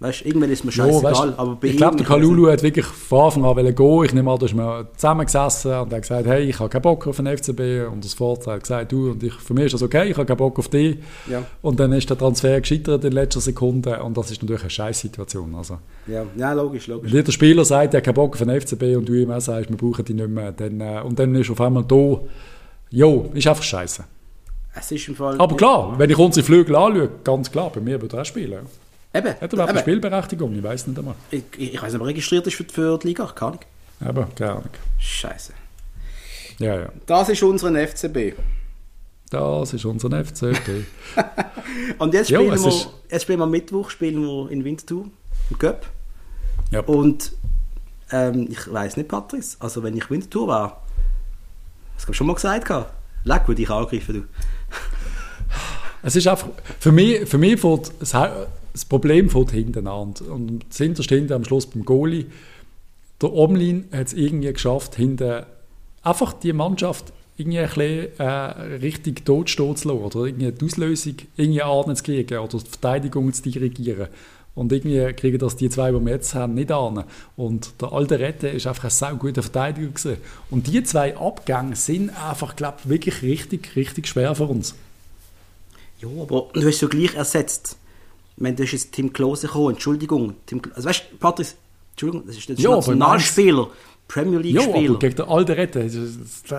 [0.00, 1.34] Weißt, irgendwann ist mir scheißegal.
[1.36, 4.04] aber ich glaube, der Kalulu hat wirklich von Anfang an gehen.
[4.04, 7.06] Ich nehme an, du hast mir zusammengesessen und hat gesagt, hey, ich habe keinen Bock
[7.06, 7.92] auf den FCB.
[7.92, 10.24] Und das Vorteil hat gesagt, du und ich, für mich ist das okay, ich habe
[10.24, 10.96] keinen Bock auf dich.
[11.28, 11.42] Ja.
[11.60, 15.54] Und dann ist der Transfer gescheitert in letzter Sekunde und das ist natürlich eine Scheißsituation.
[15.54, 15.76] Also,
[16.06, 16.24] ja.
[16.34, 17.12] ja, logisch, logisch.
[17.12, 19.40] Wenn der Spieler sagt, er hat keinen Bock auf den FCB und du ihm auch
[19.42, 22.20] sagst, wir brauchen die nicht mehr, dann, äh, und dann ist auf einmal da,
[22.88, 24.02] jo, ist einfach scheiße.
[24.74, 25.38] Es ist im Fall...
[25.38, 28.60] Aber klar, wenn ich unsere Flügel anschaue, ganz klar, bei mir würde er auch spielen.
[29.12, 29.28] Eben.
[29.28, 30.54] Hat er überhaupt eine Spielberechtigung?
[30.54, 31.14] Ich weiß nicht einmal.
[31.30, 33.26] Ich, ich, weiß nicht, ob er registriert ist für, für die Liga.
[33.26, 33.60] Keine Ahnung.
[34.00, 34.70] Aber keine Ahnung.
[34.98, 35.52] Scheiße.
[36.58, 36.88] Ja, ja.
[37.06, 38.34] Das ist unser FCB.
[39.30, 40.84] Das ist unser FCB.
[41.98, 45.06] Und jetzt spielen, jo, wir, jetzt spielen wir Mittwoch spielen wir in Winterthur
[45.50, 45.86] im Cup.
[46.70, 46.80] Ja.
[46.80, 47.32] Und
[48.12, 50.82] ähm, ich weiß nicht, Patrice, also wenn ich Winterthur war,
[51.94, 52.68] das habe ich schon mal gesagt,
[53.24, 54.24] leck, würde ich angreifen, du.
[56.02, 56.48] Es ist einfach,
[56.78, 58.14] für mich, für mich das,
[58.72, 60.14] das Problem fällt hinten an.
[60.28, 62.26] Und das hinterste am Schluss beim Goalie.
[63.20, 65.44] Der Omlin hat es irgendwie geschafft, hinten
[66.02, 68.24] einfach die Mannschaft irgendwie ein bisschen äh,
[68.76, 73.32] richtig totstehen zu lassen oder irgendwie die Auslösung irgendwie an zu kriegen oder die Verteidigung
[73.32, 74.08] zu dirigieren.
[74.54, 77.04] Und irgendwie kriegen das die zwei, die wir jetzt haben, nicht an.
[77.36, 80.16] Und der alte Rette ist einfach ein sehr guter Verteidiger gewesen.
[80.50, 84.74] Und die zwei Abgänge sind einfach, glaube ich, wirklich richtig, richtig schwer für uns.
[86.00, 87.76] Ja, aber du hast ja gleich ersetzt.
[88.40, 90.32] Ich meine, du hast jetzt Tim Klose gekommen, Entschuldigung.
[90.46, 91.56] Tim, also weißt du, Patrice,
[91.90, 93.68] Entschuldigung, das ist der ja, Nationalspieler,
[94.08, 94.92] Premier League-Spieler.
[94.92, 95.84] Ja, gegen den alten Retter,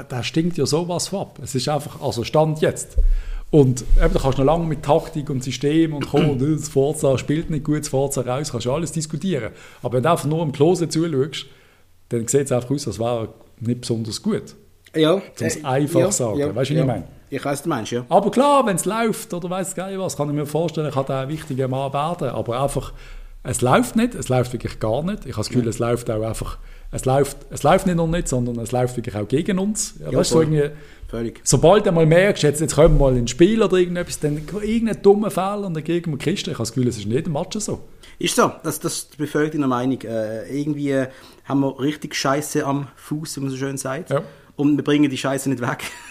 [0.04, 1.40] der stinkt ja sowas ab.
[1.42, 2.98] Es ist einfach, also Stand jetzt.
[3.50, 7.18] Und eben, da kannst du noch lange mit Taktik und System und und das Forza
[7.18, 9.52] spielt nicht gut, das Forza raus, kannst du alles diskutieren.
[9.82, 11.48] Aber wenn du einfach nur im Klose zuschaust,
[12.10, 13.34] dann sieht es einfach aus, als wäre er
[13.68, 14.56] nicht besonders gut.
[14.96, 15.16] Ja.
[15.16, 16.38] Um es äh, einfach ja, sagen.
[16.38, 16.82] Ja, weißt du, ja.
[16.82, 17.08] was ich meine?
[17.32, 18.06] Ich weiß, du meinst, ja.
[18.10, 21.06] Aber klar, wenn es läuft oder weiß gar nicht was, kann ich mir vorstellen, kann
[21.06, 22.30] der ein wichtiger Mann werden.
[22.30, 22.92] Aber einfach,
[23.44, 25.26] es läuft nicht, es läuft wirklich gar nicht.
[25.26, 25.70] Ich habe das Gefühl, ja.
[25.70, 26.58] es läuft auch einfach,
[26.92, 29.96] es läuft, es läuft nicht nur nicht, sondern es läuft wirklich auch gegen uns.
[30.00, 30.44] Ja, weißt, so
[31.08, 31.42] Völlig.
[31.44, 35.02] Sobald du mal merkst, jetzt, jetzt kommen wir mal ins Spiel oder irgendetwas, dann irgendein
[35.02, 36.52] dummer Fehler und dann kriegen wir Kiste.
[36.52, 37.82] Ich habe das Gefühl, es ist in jedem Match so.
[38.18, 40.02] Ist so, das, das befeuert in der Meinung.
[40.02, 41.06] Äh, irgendwie
[41.46, 44.10] haben wir richtig Scheiße am Fuß, wie man so schön sagt.
[44.10, 44.22] Ja.
[44.56, 45.80] Und wir bringen die Scheiße nicht weg.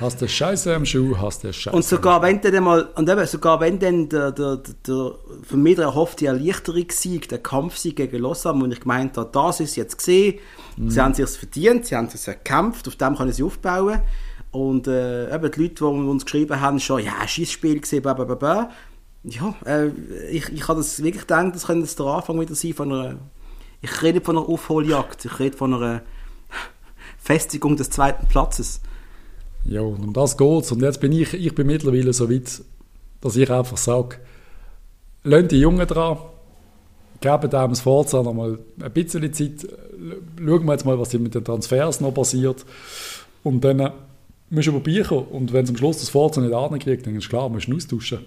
[0.00, 1.74] hast du Scheiße am Schuh, hast du Scheiße.
[1.74, 5.78] Und sogar wenn dann mal, und eben, sogar wenn dann der, der, der von mir
[5.78, 10.38] erhoffte Erleichterungssieg, der Kampfsieg gegen Lausanne, wo ich gemeint habe, das ist jetzt gesehen,
[10.76, 10.88] mm.
[10.88, 14.00] sie haben sich verdient, sie haben sich erkämpft, auf dem können sie aufbauen.
[14.50, 18.24] Und äh, eben die Leute, die uns geschrieben haben, schon, ja, Schießspiel gesehen, bla, bla,
[18.24, 18.70] bla, bla.
[19.24, 19.88] Ja, äh,
[20.30, 23.16] ich, ich habe das wirklich gedacht, das könnte der Anfang wieder sein von einer,
[23.82, 26.02] ich rede von einer Aufholjagd, ich rede von einer
[27.18, 28.80] Festigung des zweiten Platzes.
[29.68, 30.72] Ja, und um das geht's.
[30.72, 32.62] Und jetzt bin ich, ich bin mittlerweile so weit,
[33.20, 34.16] dass ich einfach sage,
[35.24, 36.18] lasst die Jungen dran,
[37.20, 39.66] geben dem das Forza noch mal ein bisschen Zeit,
[40.38, 42.64] schauen wir jetzt mal, was mit den Transfers noch passiert.
[43.42, 43.92] Und dann
[44.50, 45.26] musst du vorbeikommen.
[45.28, 47.76] Und wenn es am Schluss das Forza nicht ankriegt, dann ist klar, musst du ihn
[47.76, 48.20] austauschen.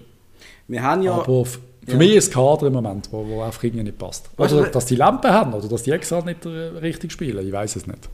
[0.68, 1.12] Wir haben ja...
[1.12, 1.46] Aber
[1.86, 1.98] für ja.
[1.98, 4.28] mich ist Kader im Moment, wo, wo einfach irgendwie nicht passt.
[4.36, 7.76] Oder also, dass die Lampen haben oder dass die extra nicht richtig spielen, ich weiß
[7.76, 8.08] es nicht.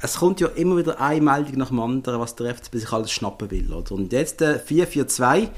[0.00, 3.12] Es kommt ja immer wieder eine Meldung nach dem anderen, was der FCB sich alles
[3.12, 3.72] schnappen will.
[3.72, 3.92] Oder?
[3.92, 5.50] Und jetzt der äh, 442,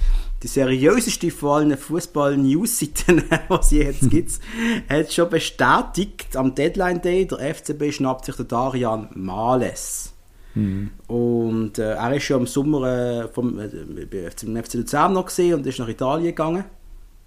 [0.42, 4.32] die seriöseste von allen Fußball-News-Seiten, was es jetzt gibt,
[4.90, 10.12] hat schon bestätigt, am Deadline-Day, der FCB schnappt sich den Darian Males.
[10.54, 10.90] Mhm.
[11.06, 15.66] Und äh, er ist ja im Sommer äh, vom, äh, FC Luzern noch gesehen und
[15.66, 16.64] ist nach Italien gegangen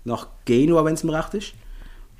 [0.07, 1.53] nach Genua, wenn es mir recht ist.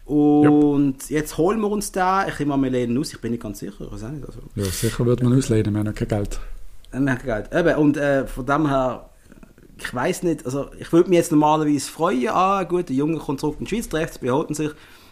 [0.06, 1.10] Und yep.
[1.10, 2.28] jetzt holen wir uns da.
[2.28, 3.82] Ich nehme mal, wir lehnen aus, ich bin nicht ganz sicher.
[3.82, 4.40] Ich weiß nicht, also.
[4.56, 6.40] Ja, sicher wird man auslehnen, wir haben kein Geld.
[6.92, 7.54] Wir haben kein Geld.
[7.54, 9.10] Eben, und äh, von dem her,
[9.78, 13.42] ich weiß nicht, also ich würde mich jetzt normalerweise freuen, ah gut, der Junge kommt
[13.42, 14.72] zurück in die Schweiz, FC behalten sich.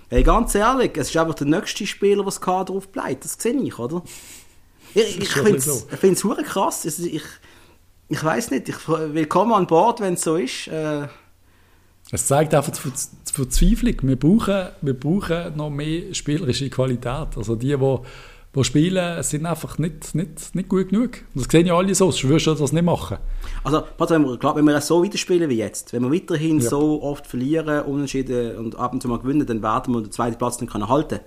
[0.10, 3.26] Hey, ganz ehrlich, es ist einfach der nächste Spieler, der das Kader drauf bleibt.
[3.26, 4.04] Das sehe ich, oder?
[4.94, 6.86] Ich, ich finde es krass.
[6.86, 7.24] Ich, ich,
[8.08, 10.68] ich weiß nicht, ich, willkommen an Bord, wenn es so ist.
[10.68, 11.08] Äh,
[12.12, 13.96] es zeigt einfach die Verzweiflung.
[14.04, 17.36] Wir brauchen, wir brauchen noch mehr spielerische Qualität.
[17.36, 17.98] Also die, die,
[18.56, 21.22] die spielen, sind einfach nicht, nicht, nicht gut genug.
[21.34, 23.18] Und das sehen ja alle so, sonst würdest du das nicht machen.
[23.64, 26.70] Also, wenn wir, klar, wenn wir so weiterspielen wie jetzt, wenn wir weiterhin ja.
[26.70, 30.38] so oft verlieren, unentschieden und ab und zu mal gewinnen, dann werden wir den zweiten
[30.38, 31.22] Platz nicht können halten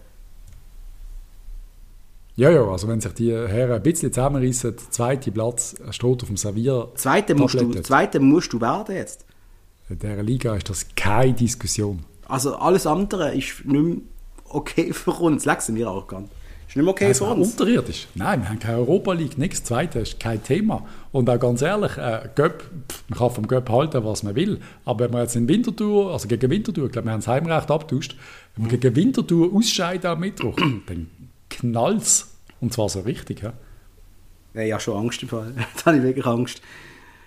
[2.36, 6.28] Ja, ja, also wenn sich die Herren ein bisschen zusammenreißen, der zweite Platz steht auf
[6.28, 6.88] dem Servier.
[6.94, 9.27] Zweite musst, du, zweite musst du werden jetzt.
[9.88, 12.04] In dieser Liga ist das keine Diskussion.
[12.26, 13.96] Also alles andere ist nicht mehr
[14.50, 15.44] okay für uns.
[15.44, 16.32] Lexen wir auch gar nicht.
[16.68, 17.52] Ist nicht mehr okay also für uns.
[17.52, 18.06] Unterirdisch.
[18.14, 19.64] Nein, wir haben keine Europa League, nichts.
[19.64, 20.86] Zweite ist kein Thema.
[21.12, 22.64] Und auch ganz ehrlich, äh, Göpp,
[23.08, 24.60] man kann vom Göpp halten, was man will.
[24.84, 27.70] Aber wenn man jetzt in Winterthur, also gegen Winterthur, ich glaube, wir haben das Heimrecht
[27.70, 28.16] abgetauscht,
[28.54, 31.08] wenn man gegen Winterthur ausscheidet am Mittwoch, dann
[31.48, 32.26] knallt
[32.60, 33.42] Und zwar so richtig.
[33.42, 33.54] Ja,
[34.52, 35.54] ja, ja schon Angst im Fall.
[35.76, 36.60] da habe ich wirklich Angst.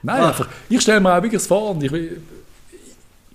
[0.03, 1.91] Nein, einfach, ich stelle mir auch wirklich vor, und ich,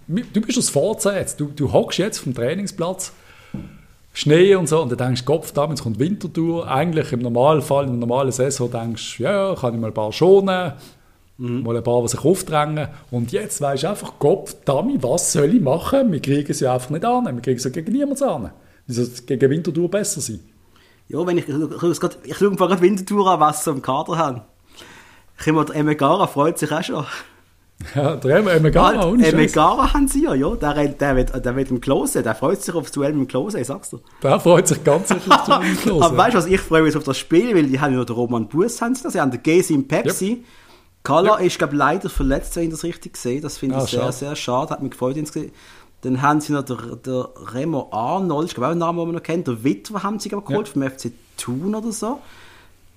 [0.09, 3.13] du bist das Vorzeit jetzt, du, du hockst jetzt vom Trainingsplatz,
[4.13, 6.71] Schnee und so, und dann denkst du, Kopf, damit kommt Wintertour.
[6.71, 10.11] Eigentlich im Normalfall, in der normalen Saison denkst du, ja, kann ich mal ein paar
[10.11, 10.73] schonen,
[11.37, 11.63] mhm.
[11.63, 12.89] mal ein paar, die sich aufdrängen.
[13.11, 16.11] Und jetzt weisst du einfach, Kopf, Dami, was soll ich machen?
[16.13, 18.53] Wir kriegen es ja einfach nicht an, wir kriegen es ja gegen niemanden an.
[18.87, 20.41] Wie soll es gegen Wintertour besser sein?
[21.09, 24.41] Ja, wenn ich, ich, ich, ich schaue gerade Wintertour an, was sie im Kader haben.
[25.39, 27.05] Ich immer, der Emegara freut sich auch schon.
[27.95, 30.55] Ja, der Emegara, halt, Emegara haben sie ja, ja.
[30.57, 33.61] Der, der, wird, der wird im Klose, der freut sich aufs Duell mit dem Klose,
[33.61, 34.01] ich sag's dir.
[34.23, 36.05] Der freut sich ganz sicher aufs Duell mit dem Klose.
[36.05, 38.17] Aber weißt du was, ich freue mich auf das Spiel, weil die haben ja den
[38.17, 40.31] Roman Bus, haben sie das, sie haben den Gesi im Pepsi.
[40.31, 40.45] Yep.
[41.05, 41.47] Kala yep.
[41.47, 43.41] ist, glaube leider verletzt, wenn ich das richtig sehe.
[43.41, 44.13] Das finde ich ah, sehr, schade.
[44.13, 45.29] sehr schade, hat mich gefreut, ihn.
[46.01, 49.15] Dann haben sie noch den, den Remo Arnold, ich glaube auch einen Namen, den man
[49.17, 50.73] noch kennt, der Witwer haben sie geholt, ja.
[50.73, 52.21] vom FC Thun oder so.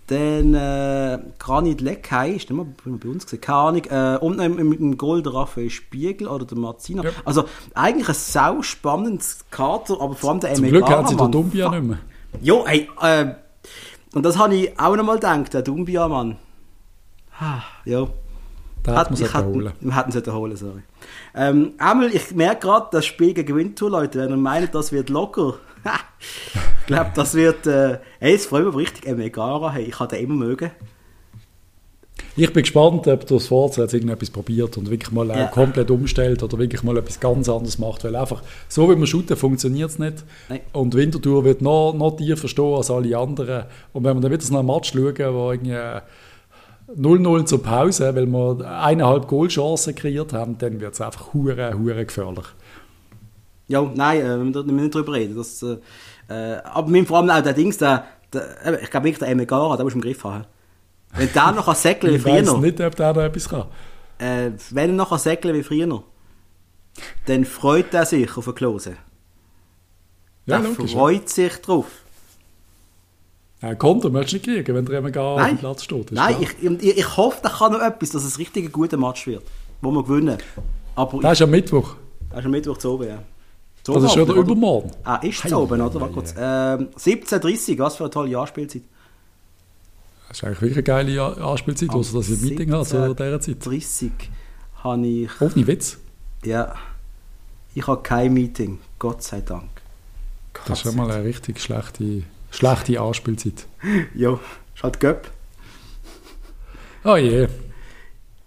[0.09, 3.83] Dann äh, Granit Leckheim, ist nicht mal bei uns gesehen, keine Ahnung.
[3.85, 4.37] Äh, und
[4.67, 7.03] mit dem Gold der Raphael Spiegel oder der Marzina.
[7.03, 7.11] Ja.
[7.25, 7.45] Also
[7.75, 11.69] eigentlich ein sau spannendes Kater, aber vor allem der Zum Glück haben sie den Dumbia
[11.69, 11.99] nicht mehr.
[12.41, 13.35] Jo, ey, äh,
[14.13, 16.37] und das habe ich auch noch mal gedacht, der Dumbia, Mann.
[17.85, 18.07] Ja.
[18.81, 19.73] Da hat man es holen.
[19.79, 20.81] Wir hätten es holen, sorry.
[21.35, 25.09] Ähm, einmal, ich merke gerade, das Spiel gegen Winter, Leute, wenn ihr meint, das wird
[25.09, 25.55] locker.
[26.89, 27.67] ich glaube, das wird.
[27.67, 29.15] Äh, ey, es freut mich richtig.
[29.15, 30.71] Megara, hey, ich kann den immer mögen.
[32.35, 35.47] Ich bin gespannt, ob das Forza jetzt irgendetwas probiert und wirklich mal ja.
[35.47, 38.03] komplett umstellt oder wirklich mal etwas ganz anderes macht.
[38.03, 40.23] Weil einfach, so wie man shooten, funktioniert es nicht.
[40.47, 40.61] Nein.
[40.73, 43.65] Und Winterthur wird noch, noch tiefer stehen als alle anderen.
[43.93, 45.77] Und wenn wir dann wieder so einen Match schauen, wo irgendwie
[46.97, 52.05] 0-0 zur Pause, weil wir eineinhalb Goalchancen kreiert haben, dann wird es einfach hure, hure
[52.05, 52.45] gefährlich.
[53.67, 55.37] Ja, nein, äh, wir müssen nicht drüber reden.
[55.37, 55.77] Das, äh,
[56.29, 59.85] äh aber vor allem auch der Dings, der, der ich glaube wirklich, der Emegara, der
[59.85, 60.45] muss im Griff haben.
[61.13, 62.39] Wenn der noch säckeln wie früher.
[62.39, 63.65] Ich weiß nicht, ob der da etwas kann.
[64.19, 66.03] Äh, wenn er noch säckeln wie früher,
[67.25, 68.97] dann freut er sich auf eine Klose.
[70.45, 71.27] Ja, der logisch, freut ja.
[71.27, 71.85] sich drauf.
[73.61, 76.11] Ja, Konto möchtest du nicht kriegen, wenn der Emegara auf dem Platz steht.
[76.11, 79.27] Nein, ich, ich, ich, hoffe, da kann noch etwas, dass es richtig ein guter Match
[79.27, 79.43] wird,
[79.81, 80.37] wo wir gewinnen.
[80.95, 81.95] Aber das ist am Mittwoch.
[82.29, 83.19] Das ist am Mittwoch zu oben, ja.
[83.93, 84.91] So das ist schon der übermorgen.
[85.03, 85.99] Ah, ist es oben, oder?
[85.99, 86.33] Warte kurz.
[86.37, 88.83] Ähm, 17.30 was für eine tolle Anspielzeit.
[90.27, 93.41] Das ist eigentlich wirklich eine geile Anspielzeit, außer dass ich ein Meeting habe zu dieser
[93.41, 93.65] Zeit.
[93.65, 94.11] 30
[94.83, 95.41] habe ich...
[95.41, 95.97] Ohne Witz?
[96.45, 96.75] Ja.
[97.73, 99.69] Ich habe kein Meeting, Gott sei Dank.
[100.53, 103.65] Gott das ist schon mal eine richtig schlechte, schlechte Anspielzeit.
[104.15, 104.39] ja,
[104.75, 105.31] ist halt Göpp.
[107.03, 107.47] Oh je.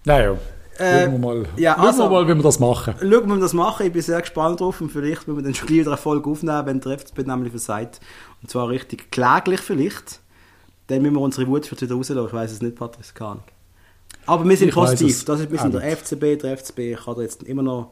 [0.05, 0.36] Naja.
[0.83, 2.95] Äh, schauen wir mal, ja, also, wir mal, wie wir das machen.
[2.99, 3.87] Schauen wir, wir das machen.
[3.87, 6.66] Ich bin sehr gespannt drauf und vielleicht, wenn wir dann schon wieder eine Folge aufnehmen,
[6.66, 8.01] wenn der FCB nämlich versagt.
[8.43, 10.20] Und zwar richtig kläglich vielleicht.
[10.89, 12.26] Dann müssen wir unsere Wut wieder rauslassen.
[12.26, 13.45] Ich weiß es nicht, Patrick, keine Ahnung.
[14.26, 15.24] Aber wir sind ich positiv.
[15.24, 16.43] Das ist ein bisschen der FCB.
[16.43, 17.91] Der FCB kann jetzt immer noch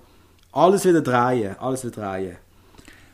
[0.53, 1.57] alles wieder drehen.
[1.59, 2.37] Alles wieder drehen.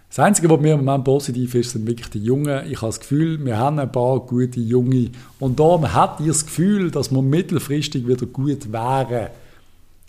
[0.08, 2.70] Das Einzige, was mir im Moment positiv ist, sind wirklich die Jungen.
[2.70, 5.10] Ich habe das Gefühl, wir haben ein paar gute Junge.
[5.40, 9.28] Und da hat ihr das Gefühl, dass wir mittelfristig wieder gut wären.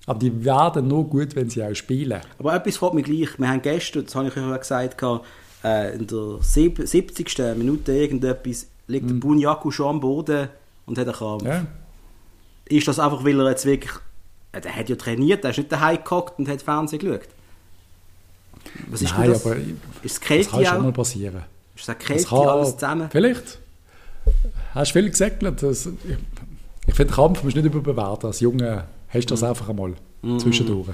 [0.08, 2.22] Aber die werden nur gut, wenn sie auch spielen.
[2.39, 3.38] Aber etwas fragt mich gleich.
[3.38, 5.03] Wir haben gestern, das habe ich euch gesagt,
[5.64, 7.38] äh, in der 70.
[7.58, 9.20] Minute irgendetwas liegt mhm.
[9.20, 10.47] Bunyaku schon am Boden
[10.86, 11.43] und hat einen Krampf.
[11.43, 11.68] Ja.
[12.66, 13.91] Ist das einfach, weil er jetzt wirklich...
[14.53, 17.28] Äh, der hat ja trainiert, der ist nicht daheim gehockt und hat Fernsehen geschaut.
[18.89, 19.45] Was ist Nein, das?
[19.45, 21.43] aber ist es Kälte das kann schon mal passieren.
[21.76, 23.10] Ist es Kälte alles zusammen?
[23.12, 23.60] Vielleicht.
[24.74, 25.62] Hast du viel gesäckelt?
[25.64, 25.88] ich,
[26.88, 28.28] ich finde, Kampf musst du nicht überbewerten.
[28.28, 29.47] Als Junge hast du das mhm.
[29.47, 30.39] einfach einmal mhm.
[30.39, 30.89] zwischendurch.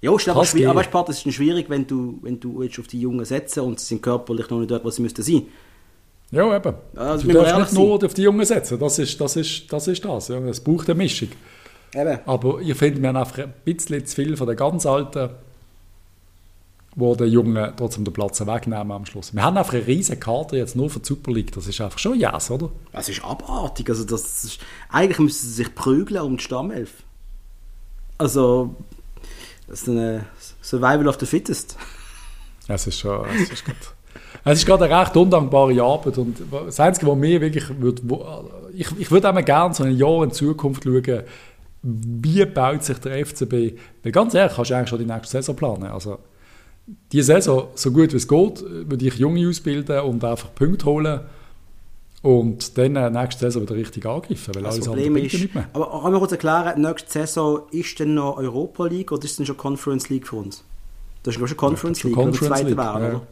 [0.00, 2.86] Ja, ist aber, schwierig, aber weißt, das ist schwierig, wenn du, wenn du jetzt auf
[2.86, 5.46] die Jungen setzen und sie sind körperlich noch nicht dort, wo sie müssten sein.
[6.30, 6.74] Ja, eben.
[6.94, 9.36] Also, du darfst nicht nur auf die Jungen setzen, das ist das.
[9.36, 10.28] Ist, das, ist das.
[10.28, 10.38] Ja.
[10.40, 11.28] Es braucht eine Mischung.
[11.94, 12.18] Eben.
[12.26, 15.30] Aber ich finde, wir haben einfach ein bisschen zu viel von den ganz Alten,
[16.96, 19.34] wo den Jungen trotzdem den Platz wegnehmen am Schluss.
[19.34, 21.52] Wir haben einfach eine riesige Karte jetzt nur für die Super League.
[21.52, 22.70] Das ist einfach schon yes, oder?
[22.92, 23.88] Das ist abartig.
[23.88, 27.02] Also das ist, eigentlich müssen sie sich prügeln um die Stammelf.
[28.16, 28.76] Also,
[29.66, 30.26] das ist eine
[30.62, 31.76] Survival of the Fittest.
[32.68, 33.74] Es ist schon, es ist gut.
[34.44, 38.02] Es ist gerade eine recht undankbare Arbeit und das Einzige, was mir wirklich würde,
[38.74, 41.22] ich, ich würde einmal gerne so ein Jahr in Zukunft schauen,
[41.82, 45.56] wie baut sich der FCB, weil ganz ehrlich, kannst du eigentlich schon die nächste Saison
[45.56, 45.84] planen.
[45.84, 46.18] Also,
[46.86, 51.20] die Saison, so gut wie es geht, würde ich Junge ausbilden und einfach Punkte holen
[52.22, 55.38] und dann äh, nächste Saison wieder richtig angreifen, weil Das alles Problem andere ist, ja
[55.40, 55.68] nicht mehr.
[55.72, 59.36] aber kann man kurz erklären, nächste Saison ist dann noch Europa League oder ist es
[59.36, 60.64] dann schon Conference League für uns?
[61.22, 63.08] Das ist schon Conference schon League, oder Conference zweite League, wäre, ja.
[63.08, 63.26] oder?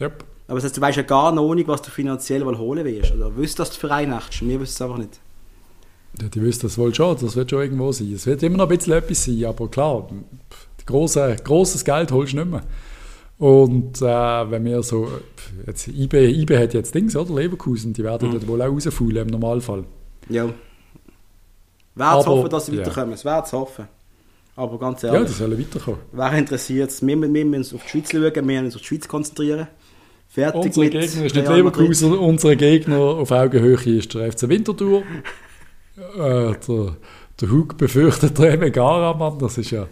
[0.00, 0.24] Yep.
[0.46, 3.12] Aber das heißt, du weißt ja gar noch nicht, was du finanziell wohl holen willst.
[3.12, 4.40] Oder wüsst das der Verein nicht?
[4.40, 5.20] Wir wissen es einfach nicht.
[6.20, 8.12] Ja, die wissen das wohl schon, das wird schon irgendwo sein.
[8.14, 10.08] Es wird immer noch ein bisschen etwas sein, aber klar,
[10.50, 12.62] pff, grosse, grosses Geld holst du nicht mehr.
[13.38, 15.08] Und äh, wenn wir so,
[15.66, 17.32] jetzt, IB, IB hat jetzt Dings, oder?
[17.34, 18.32] Leverkusen, die werden Mhm.
[18.32, 19.84] dort wohl auch rausfallen im Normalfall.
[20.28, 20.46] Ja.
[21.94, 22.80] Wäre zu hoffen, dass sie ja.
[22.80, 23.12] weiterkommen.
[23.12, 23.86] Es wäre zu hoffen.
[24.56, 26.00] Aber ganz Ja, ehrlich, die sollen weiterkommen.
[26.10, 27.06] wer interessiert es?
[27.06, 29.68] Wir, wir müssen uns auf die Schweiz schauen, wir müssen uns auf die Schweiz konzentrieren.
[30.28, 31.76] Fertig Unser mit Gegner ist nicht Real Madrid.
[31.82, 35.02] Leverkusen, unser Gegner auf Augenhöhe ist der FC Winterthur.
[35.96, 36.96] äh, der,
[37.40, 39.86] der Hug befürchtet Reme Gara, Mann, das ist ja,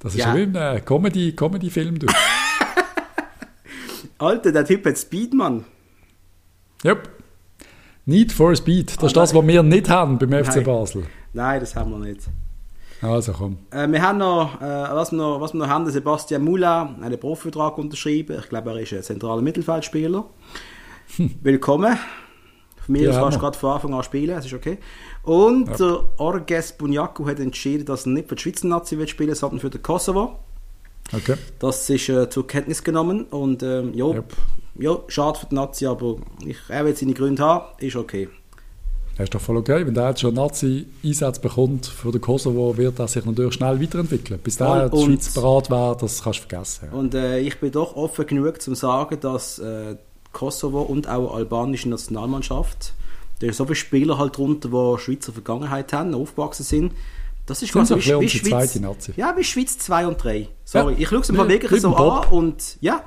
[0.00, 0.34] das ist Ja.
[0.36, 1.98] wie ein Comedy, Comedy-Film.
[1.98, 2.06] du.
[4.18, 5.64] Alter, der Typ hat Speed, Mann.
[6.84, 7.08] Yep.
[8.06, 8.96] Need for Speed.
[8.96, 10.64] Das ist Ah, das, was wir nicht haben beim FC Nein.
[10.64, 11.06] Basel.
[11.32, 12.22] Nein, das haben wir nicht.
[13.00, 13.58] Also komm.
[13.70, 17.18] Äh, wir haben noch, äh, was, wir noch, was wir noch haben, Sebastian Mula, einen
[17.20, 18.38] Profivertrag unterschrieben.
[18.40, 20.24] Ich glaube, er ist ein zentraler Mittelfeldspieler.
[21.42, 21.96] Willkommen.
[22.84, 24.78] Von mir Ja, kannst du gerade von Anfang an spielen, es ist okay.
[25.28, 29.34] Und der Orges Bunyaku hat entschieden, dass er nicht für die Schweizer Nazi wird spielen,
[29.34, 30.38] sondern für den Kosovo.
[31.12, 31.36] Okay.
[31.58, 34.32] Das ist äh, zur Kenntnis genommen und ähm, ja, Yep.
[34.78, 36.16] ja, schade für die Nazi, aber
[36.46, 38.28] ich, er wird seine Gründe haben, ist okay.
[39.16, 39.84] Das ist doch voll okay.
[39.84, 44.38] Wenn der jetzt schon Nazi-Einsatz bekommt für den Kosovo, wird er sich natürlich schnell weiterentwickeln.
[44.42, 46.88] Bis der die Schweiz bereit wäre, das kannst du vergessen.
[46.92, 49.96] Und äh, ich bin doch offen genug zum sagen, dass äh,
[50.32, 52.94] Kosovo und auch die albanische Nationalmannschaft,
[53.40, 56.92] da sind so viele Spieler halt drunter, die Schweizer Vergangenheit haben, aufgewachsen sind.
[57.46, 58.74] Das ist quasi so wie, wie Schweiz.
[58.78, 59.12] Nazi.
[59.16, 60.48] Ja, wie Schweiz 2 und 3.
[60.64, 62.26] Sorry, Ja, ich schaue es mir wirklich so Bob.
[62.26, 63.02] an und ja.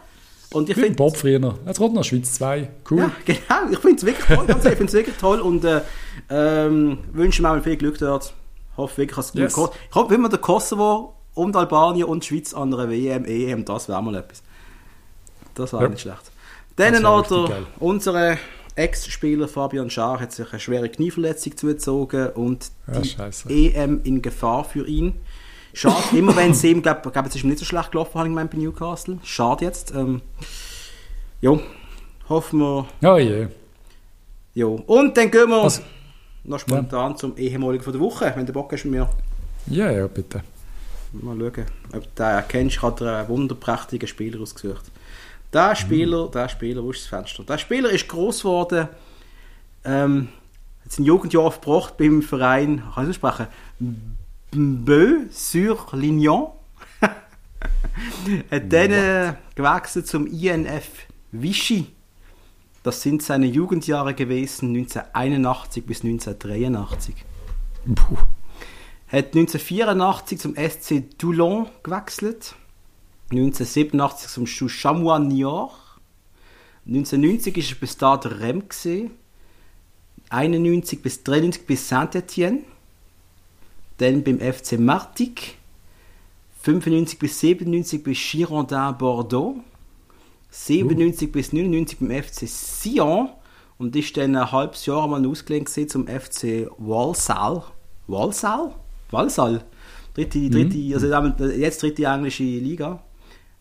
[0.54, 1.56] Und ich finde Bob früher.
[1.66, 2.70] Jetzt kommt noch Schweiz 2.
[2.90, 2.98] Cool.
[3.00, 5.82] ja, genau, ich finde es wirklich toll, ich finde es wirklich toll und äh,
[6.30, 8.34] ähm, wünsche mir auch viel Glück dort.
[8.78, 9.52] Hoffe wirklich, dass Yes.
[9.58, 13.88] ich hoffe, wenn wir der Kosovo und Albanien und Schweiz an einer WM, EM, das
[13.88, 14.42] wäre mal etwas.
[15.56, 15.90] Das wäre Ja.
[15.90, 16.32] nicht schlecht.
[16.78, 17.30] Dann noch
[17.80, 18.38] unsere
[18.76, 23.50] Ex-Spieler Fabian Schaar hat sich eine schwere Knieverletzung zugezogen und Ja, die scheisse.
[23.50, 25.16] EM in Gefahr für ihn.
[25.74, 28.28] Schade, immer wenn es ihm, glaube glaub, es ist ihm nicht so schlecht gelaufen, habe
[28.28, 29.18] ich gemeint, bei Newcastle.
[29.24, 29.94] Schade jetzt.
[29.96, 30.22] Ähm,
[31.42, 31.58] ja,
[32.30, 33.48] hoffen wir, Ja, je.
[34.54, 34.76] Jo.
[34.88, 35.82] Und dann gehen wir Also-
[36.44, 39.10] noch spontan zum ehemaligen von der Woche, wenn du Bock hast mit mir.
[39.68, 40.44] Ja, ja, bitte.
[41.14, 42.76] Mal schauen, ob du den erkennst.
[42.78, 44.84] Ich habe einen wunderprächtigen Spieler ausgesucht.
[45.54, 47.44] Der Spieler, der Spieler, wo ist das Fenster?
[47.44, 48.88] Der Spieler ist groß geworden,
[49.84, 50.30] ähm,
[50.84, 53.48] hat sein Jugendjahr verbracht beim Verein, kann ich sprechen?
[54.52, 56.52] Beu sur Lignon.
[57.02, 61.88] hat dann äh, gewechselt zum INF Vichy.
[62.84, 67.16] Das sind seine Jugendjahre gewesen, 1981 bis 1983.
[67.96, 68.18] Puh.
[69.08, 72.56] Hat 1984 zum SC Toulon gewechselt.
[73.32, 75.72] 1987 zum Schu Chamois Niort.
[76.86, 79.12] 1990 ist er bis da der Rem gesehen.
[80.30, 82.64] 91 bis 93 bis Saint-Etienne.
[83.98, 85.56] Dann beim FC Martigues.
[86.64, 89.56] 95 bis 97 bis Girondin Bordeaux.
[90.50, 93.30] 97 bis 99 beim FC Sion.
[93.78, 97.64] Und ist dann ein halbes Jahr mal ausgelehnt zum FC Walsall.
[98.08, 98.76] Walsall?
[99.10, 99.64] Walsall.
[100.14, 103.02] Dritte, dritte, also damit- jetzt dritte englische Liga.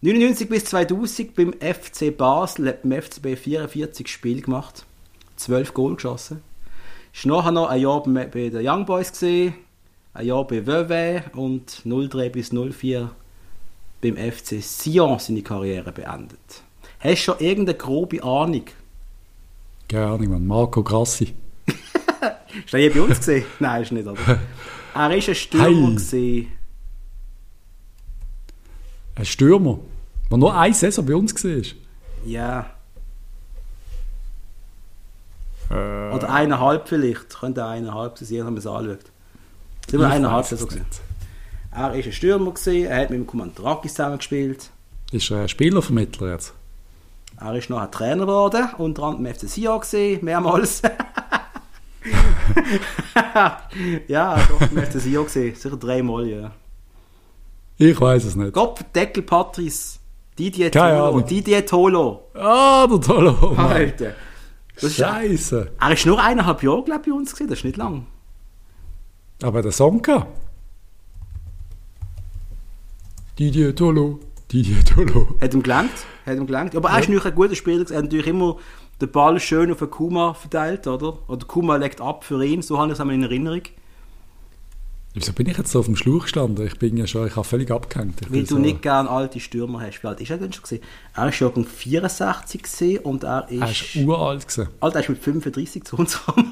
[0.03, 4.87] 99 bis 2000 beim FC Basel hat beim FCB 44 Spiele gemacht.
[5.37, 6.43] 12 Goal geschossen.
[7.13, 9.55] Ist nachher noch ein Jahr bei den Young Boys gesehen,
[10.15, 13.11] ein Jahr bei Vevey und 03 bis 04
[14.01, 16.63] beim FC Sion seine Karriere beendet.
[17.01, 18.65] Hast du schon irgendeine grobe Ahnung?
[19.87, 20.47] Keine Ahnung, Mann.
[20.47, 21.35] Marco Grassi.
[22.21, 23.45] Hast du den je bei uns gesehen?
[23.59, 24.21] Nein, ist nicht, oder?
[24.23, 24.39] Er
[24.95, 25.67] war ein Stürmer.
[25.67, 25.75] Hey.
[25.75, 26.53] Gewesen.
[29.15, 29.81] Ein Stürmer,
[30.31, 31.63] der nur eine Saison bei uns war.
[32.25, 32.71] Ja.
[35.71, 37.39] Äh, Oder eineinhalb vielleicht.
[37.39, 39.13] Könnte eineinhalb sein, je nachdem, wie man es anschaut.
[39.93, 40.81] Eineinhalb es so gewesen.
[40.81, 41.01] nicht.
[41.73, 44.71] Er war ein Stürmer, gewesen, er hat mit dem Kumantarakis zusammengespielt.
[45.13, 46.53] Ist er ein Spielervermittler jetzt?
[47.41, 50.83] Er ist noch ein Trainer geworden, unter anderem im FC Sion gesehen, mehrmals.
[54.09, 56.51] ja, doch, im FC Sion gesehen, sicher dreimal, ja.
[57.79, 58.53] Ich weiß es nicht.
[58.53, 60.00] Gott, Deckel Patrice.
[60.39, 61.09] Didier Tolo.
[61.09, 61.27] Ahnung.
[61.27, 62.31] Didier Tolo.
[62.35, 63.53] Ah, der Tolo.
[63.55, 63.73] Mann.
[63.73, 64.15] Alter.
[64.75, 65.73] Das ist, Scheiße.
[65.79, 67.51] er ist nur eineinhalb Jahre, glaube ich, bei uns gewesen.
[67.51, 68.07] Das ist nicht lang.
[69.43, 70.27] Aber der Song kann.
[73.39, 74.21] Didier Tolo.
[74.51, 75.37] Didier Tolo.
[75.41, 76.07] Hat ihm gelangt.
[76.27, 76.75] Hat ihm gelangt.
[76.77, 77.91] Aber er ist natürlich ein guter Spieler.
[77.91, 78.57] Er hat natürlich immer
[79.01, 81.19] den Ball schön auf den Kuma verteilt, oder?
[81.29, 82.63] Oder Kuma legt ab für ihn.
[82.63, 83.63] So habe ich es einmal in Erinnerung.
[85.15, 86.65] Wieso bin ich jetzt so auf dem Schlauch gestanden?
[86.67, 88.21] Ich bin ja schon, ich habe völlig abgehängt.
[88.23, 90.03] Ich Weil du so, nicht gerne alte Stürmer hast.
[90.03, 90.83] Wie alt ist er denn schon gewesen?
[91.17, 93.61] Er ist Jahrgang 64 gewesen und er ist...
[93.61, 94.69] Er ist uralt gewesen.
[94.79, 96.51] Alter, er ist mit 35 zu uns gekommen.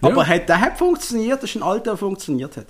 [0.00, 1.42] Aber hat, der hat funktioniert.
[1.42, 2.66] Das ist ein Alter, der funktioniert hat.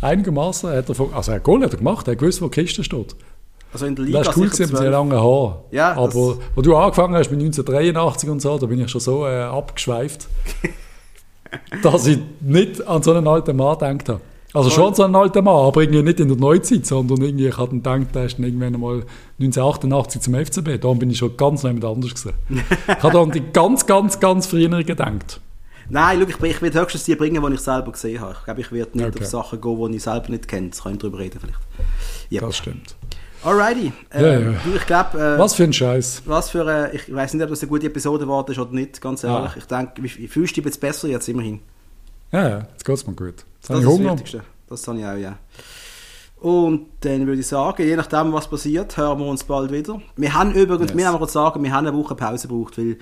[0.00, 2.46] Einigermaßen hat er, von- also er hat Goal hat er gemacht, er hat gewusst, wo
[2.48, 3.16] die Kiste steht.
[3.72, 4.90] Also in der Liga Das ist cool gewesen mit 12.
[4.92, 5.54] langen Haaren.
[5.70, 9.26] Ja, Aber wo du angefangen hast mit 1983 und so, da bin ich schon so
[9.26, 10.28] äh, abgeschweift,
[11.82, 14.20] dass ich nicht an so einen alten Mann gedacht habe.
[14.54, 17.48] Also schon an so einen alten Mann, aber irgendwie nicht in der Neuzeit, sondern irgendwie,
[17.48, 19.04] ich hatte gedacht, der ist irgendwann einmal
[19.40, 20.80] 1988 zum FCB.
[20.80, 22.36] Darum bin ich schon ganz jemand anders gewesen.
[22.88, 25.40] ich habe an die ganz, ganz, ganz früher gedacht.
[25.88, 28.34] Nein, schau, ich, ich werde höchstens die bringen, die ich selber gesehen habe.
[28.38, 29.20] Ich glaube, ich werde nicht Okay.
[29.20, 30.68] auf Sachen gehen, die ich selber nicht kenne.
[30.68, 31.58] Das kann ich darüber reden vielleicht.
[32.30, 32.40] Yep.
[32.42, 32.94] Das stimmt.
[33.44, 33.92] Alrighty.
[34.12, 34.58] Ähm, Ja, ja.
[34.64, 35.18] Du, ich glaube...
[35.18, 36.22] Äh, Was für ein Scheiß.
[36.26, 36.92] was für eine...
[36.92, 39.50] Ich weiß nicht, ob das eine gute Episode war oder nicht, ganz ehrlich.
[39.52, 39.58] Ah.
[39.58, 41.60] Ich denke, wie, fühlst du dich jetzt besser jetzt immerhin?
[42.30, 43.26] Ja, ja, jetzt geht es mir gut.
[43.28, 44.12] Jetzt Das ist ich das Hunger.
[44.12, 44.42] Wichtigste.
[44.68, 45.36] Das habe ich auch, ja.
[46.40, 50.00] Und dann würde ich sagen, je nachdem, was passiert, hören wir uns bald wieder.
[50.16, 50.96] Wir haben übrigens, Yes.
[50.98, 52.96] wir haben gerade sagen, wir haben eine Woche Pause gebraucht, weil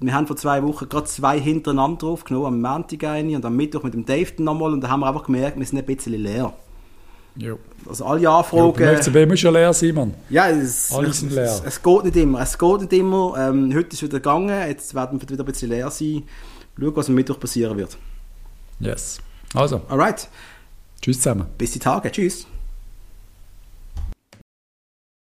[0.00, 3.82] wir haben vor zwei Wochen gerade zwei hintereinander aufgenommen, am Montag eine und am Mittwoch
[3.82, 6.52] mit dem Dave nochmal und da haben wir einfach gemerkt, wir sind ein bisschen leer.
[7.38, 7.58] Jo.
[7.88, 8.72] Also alle Ja, Anfragen...
[8.76, 10.14] beim FCB muss ja leer sein, Mann.
[10.28, 11.44] Ja, es, Alle sind leer.
[11.44, 12.40] Es, es geht nicht immer.
[12.40, 13.34] Es geht nicht immer.
[13.38, 14.68] Ähm, heute ist es wieder gegangen.
[14.68, 16.24] Jetzt werden wir wieder ein bisschen leer sein.
[16.78, 17.96] Schauen, was am Mittwoch passieren wird.
[18.80, 19.18] Yes.
[19.54, 20.28] Also, Alright.
[21.00, 21.46] tschüss zusammen.
[21.56, 22.10] Bis die Tage.
[22.10, 22.46] Tschüss.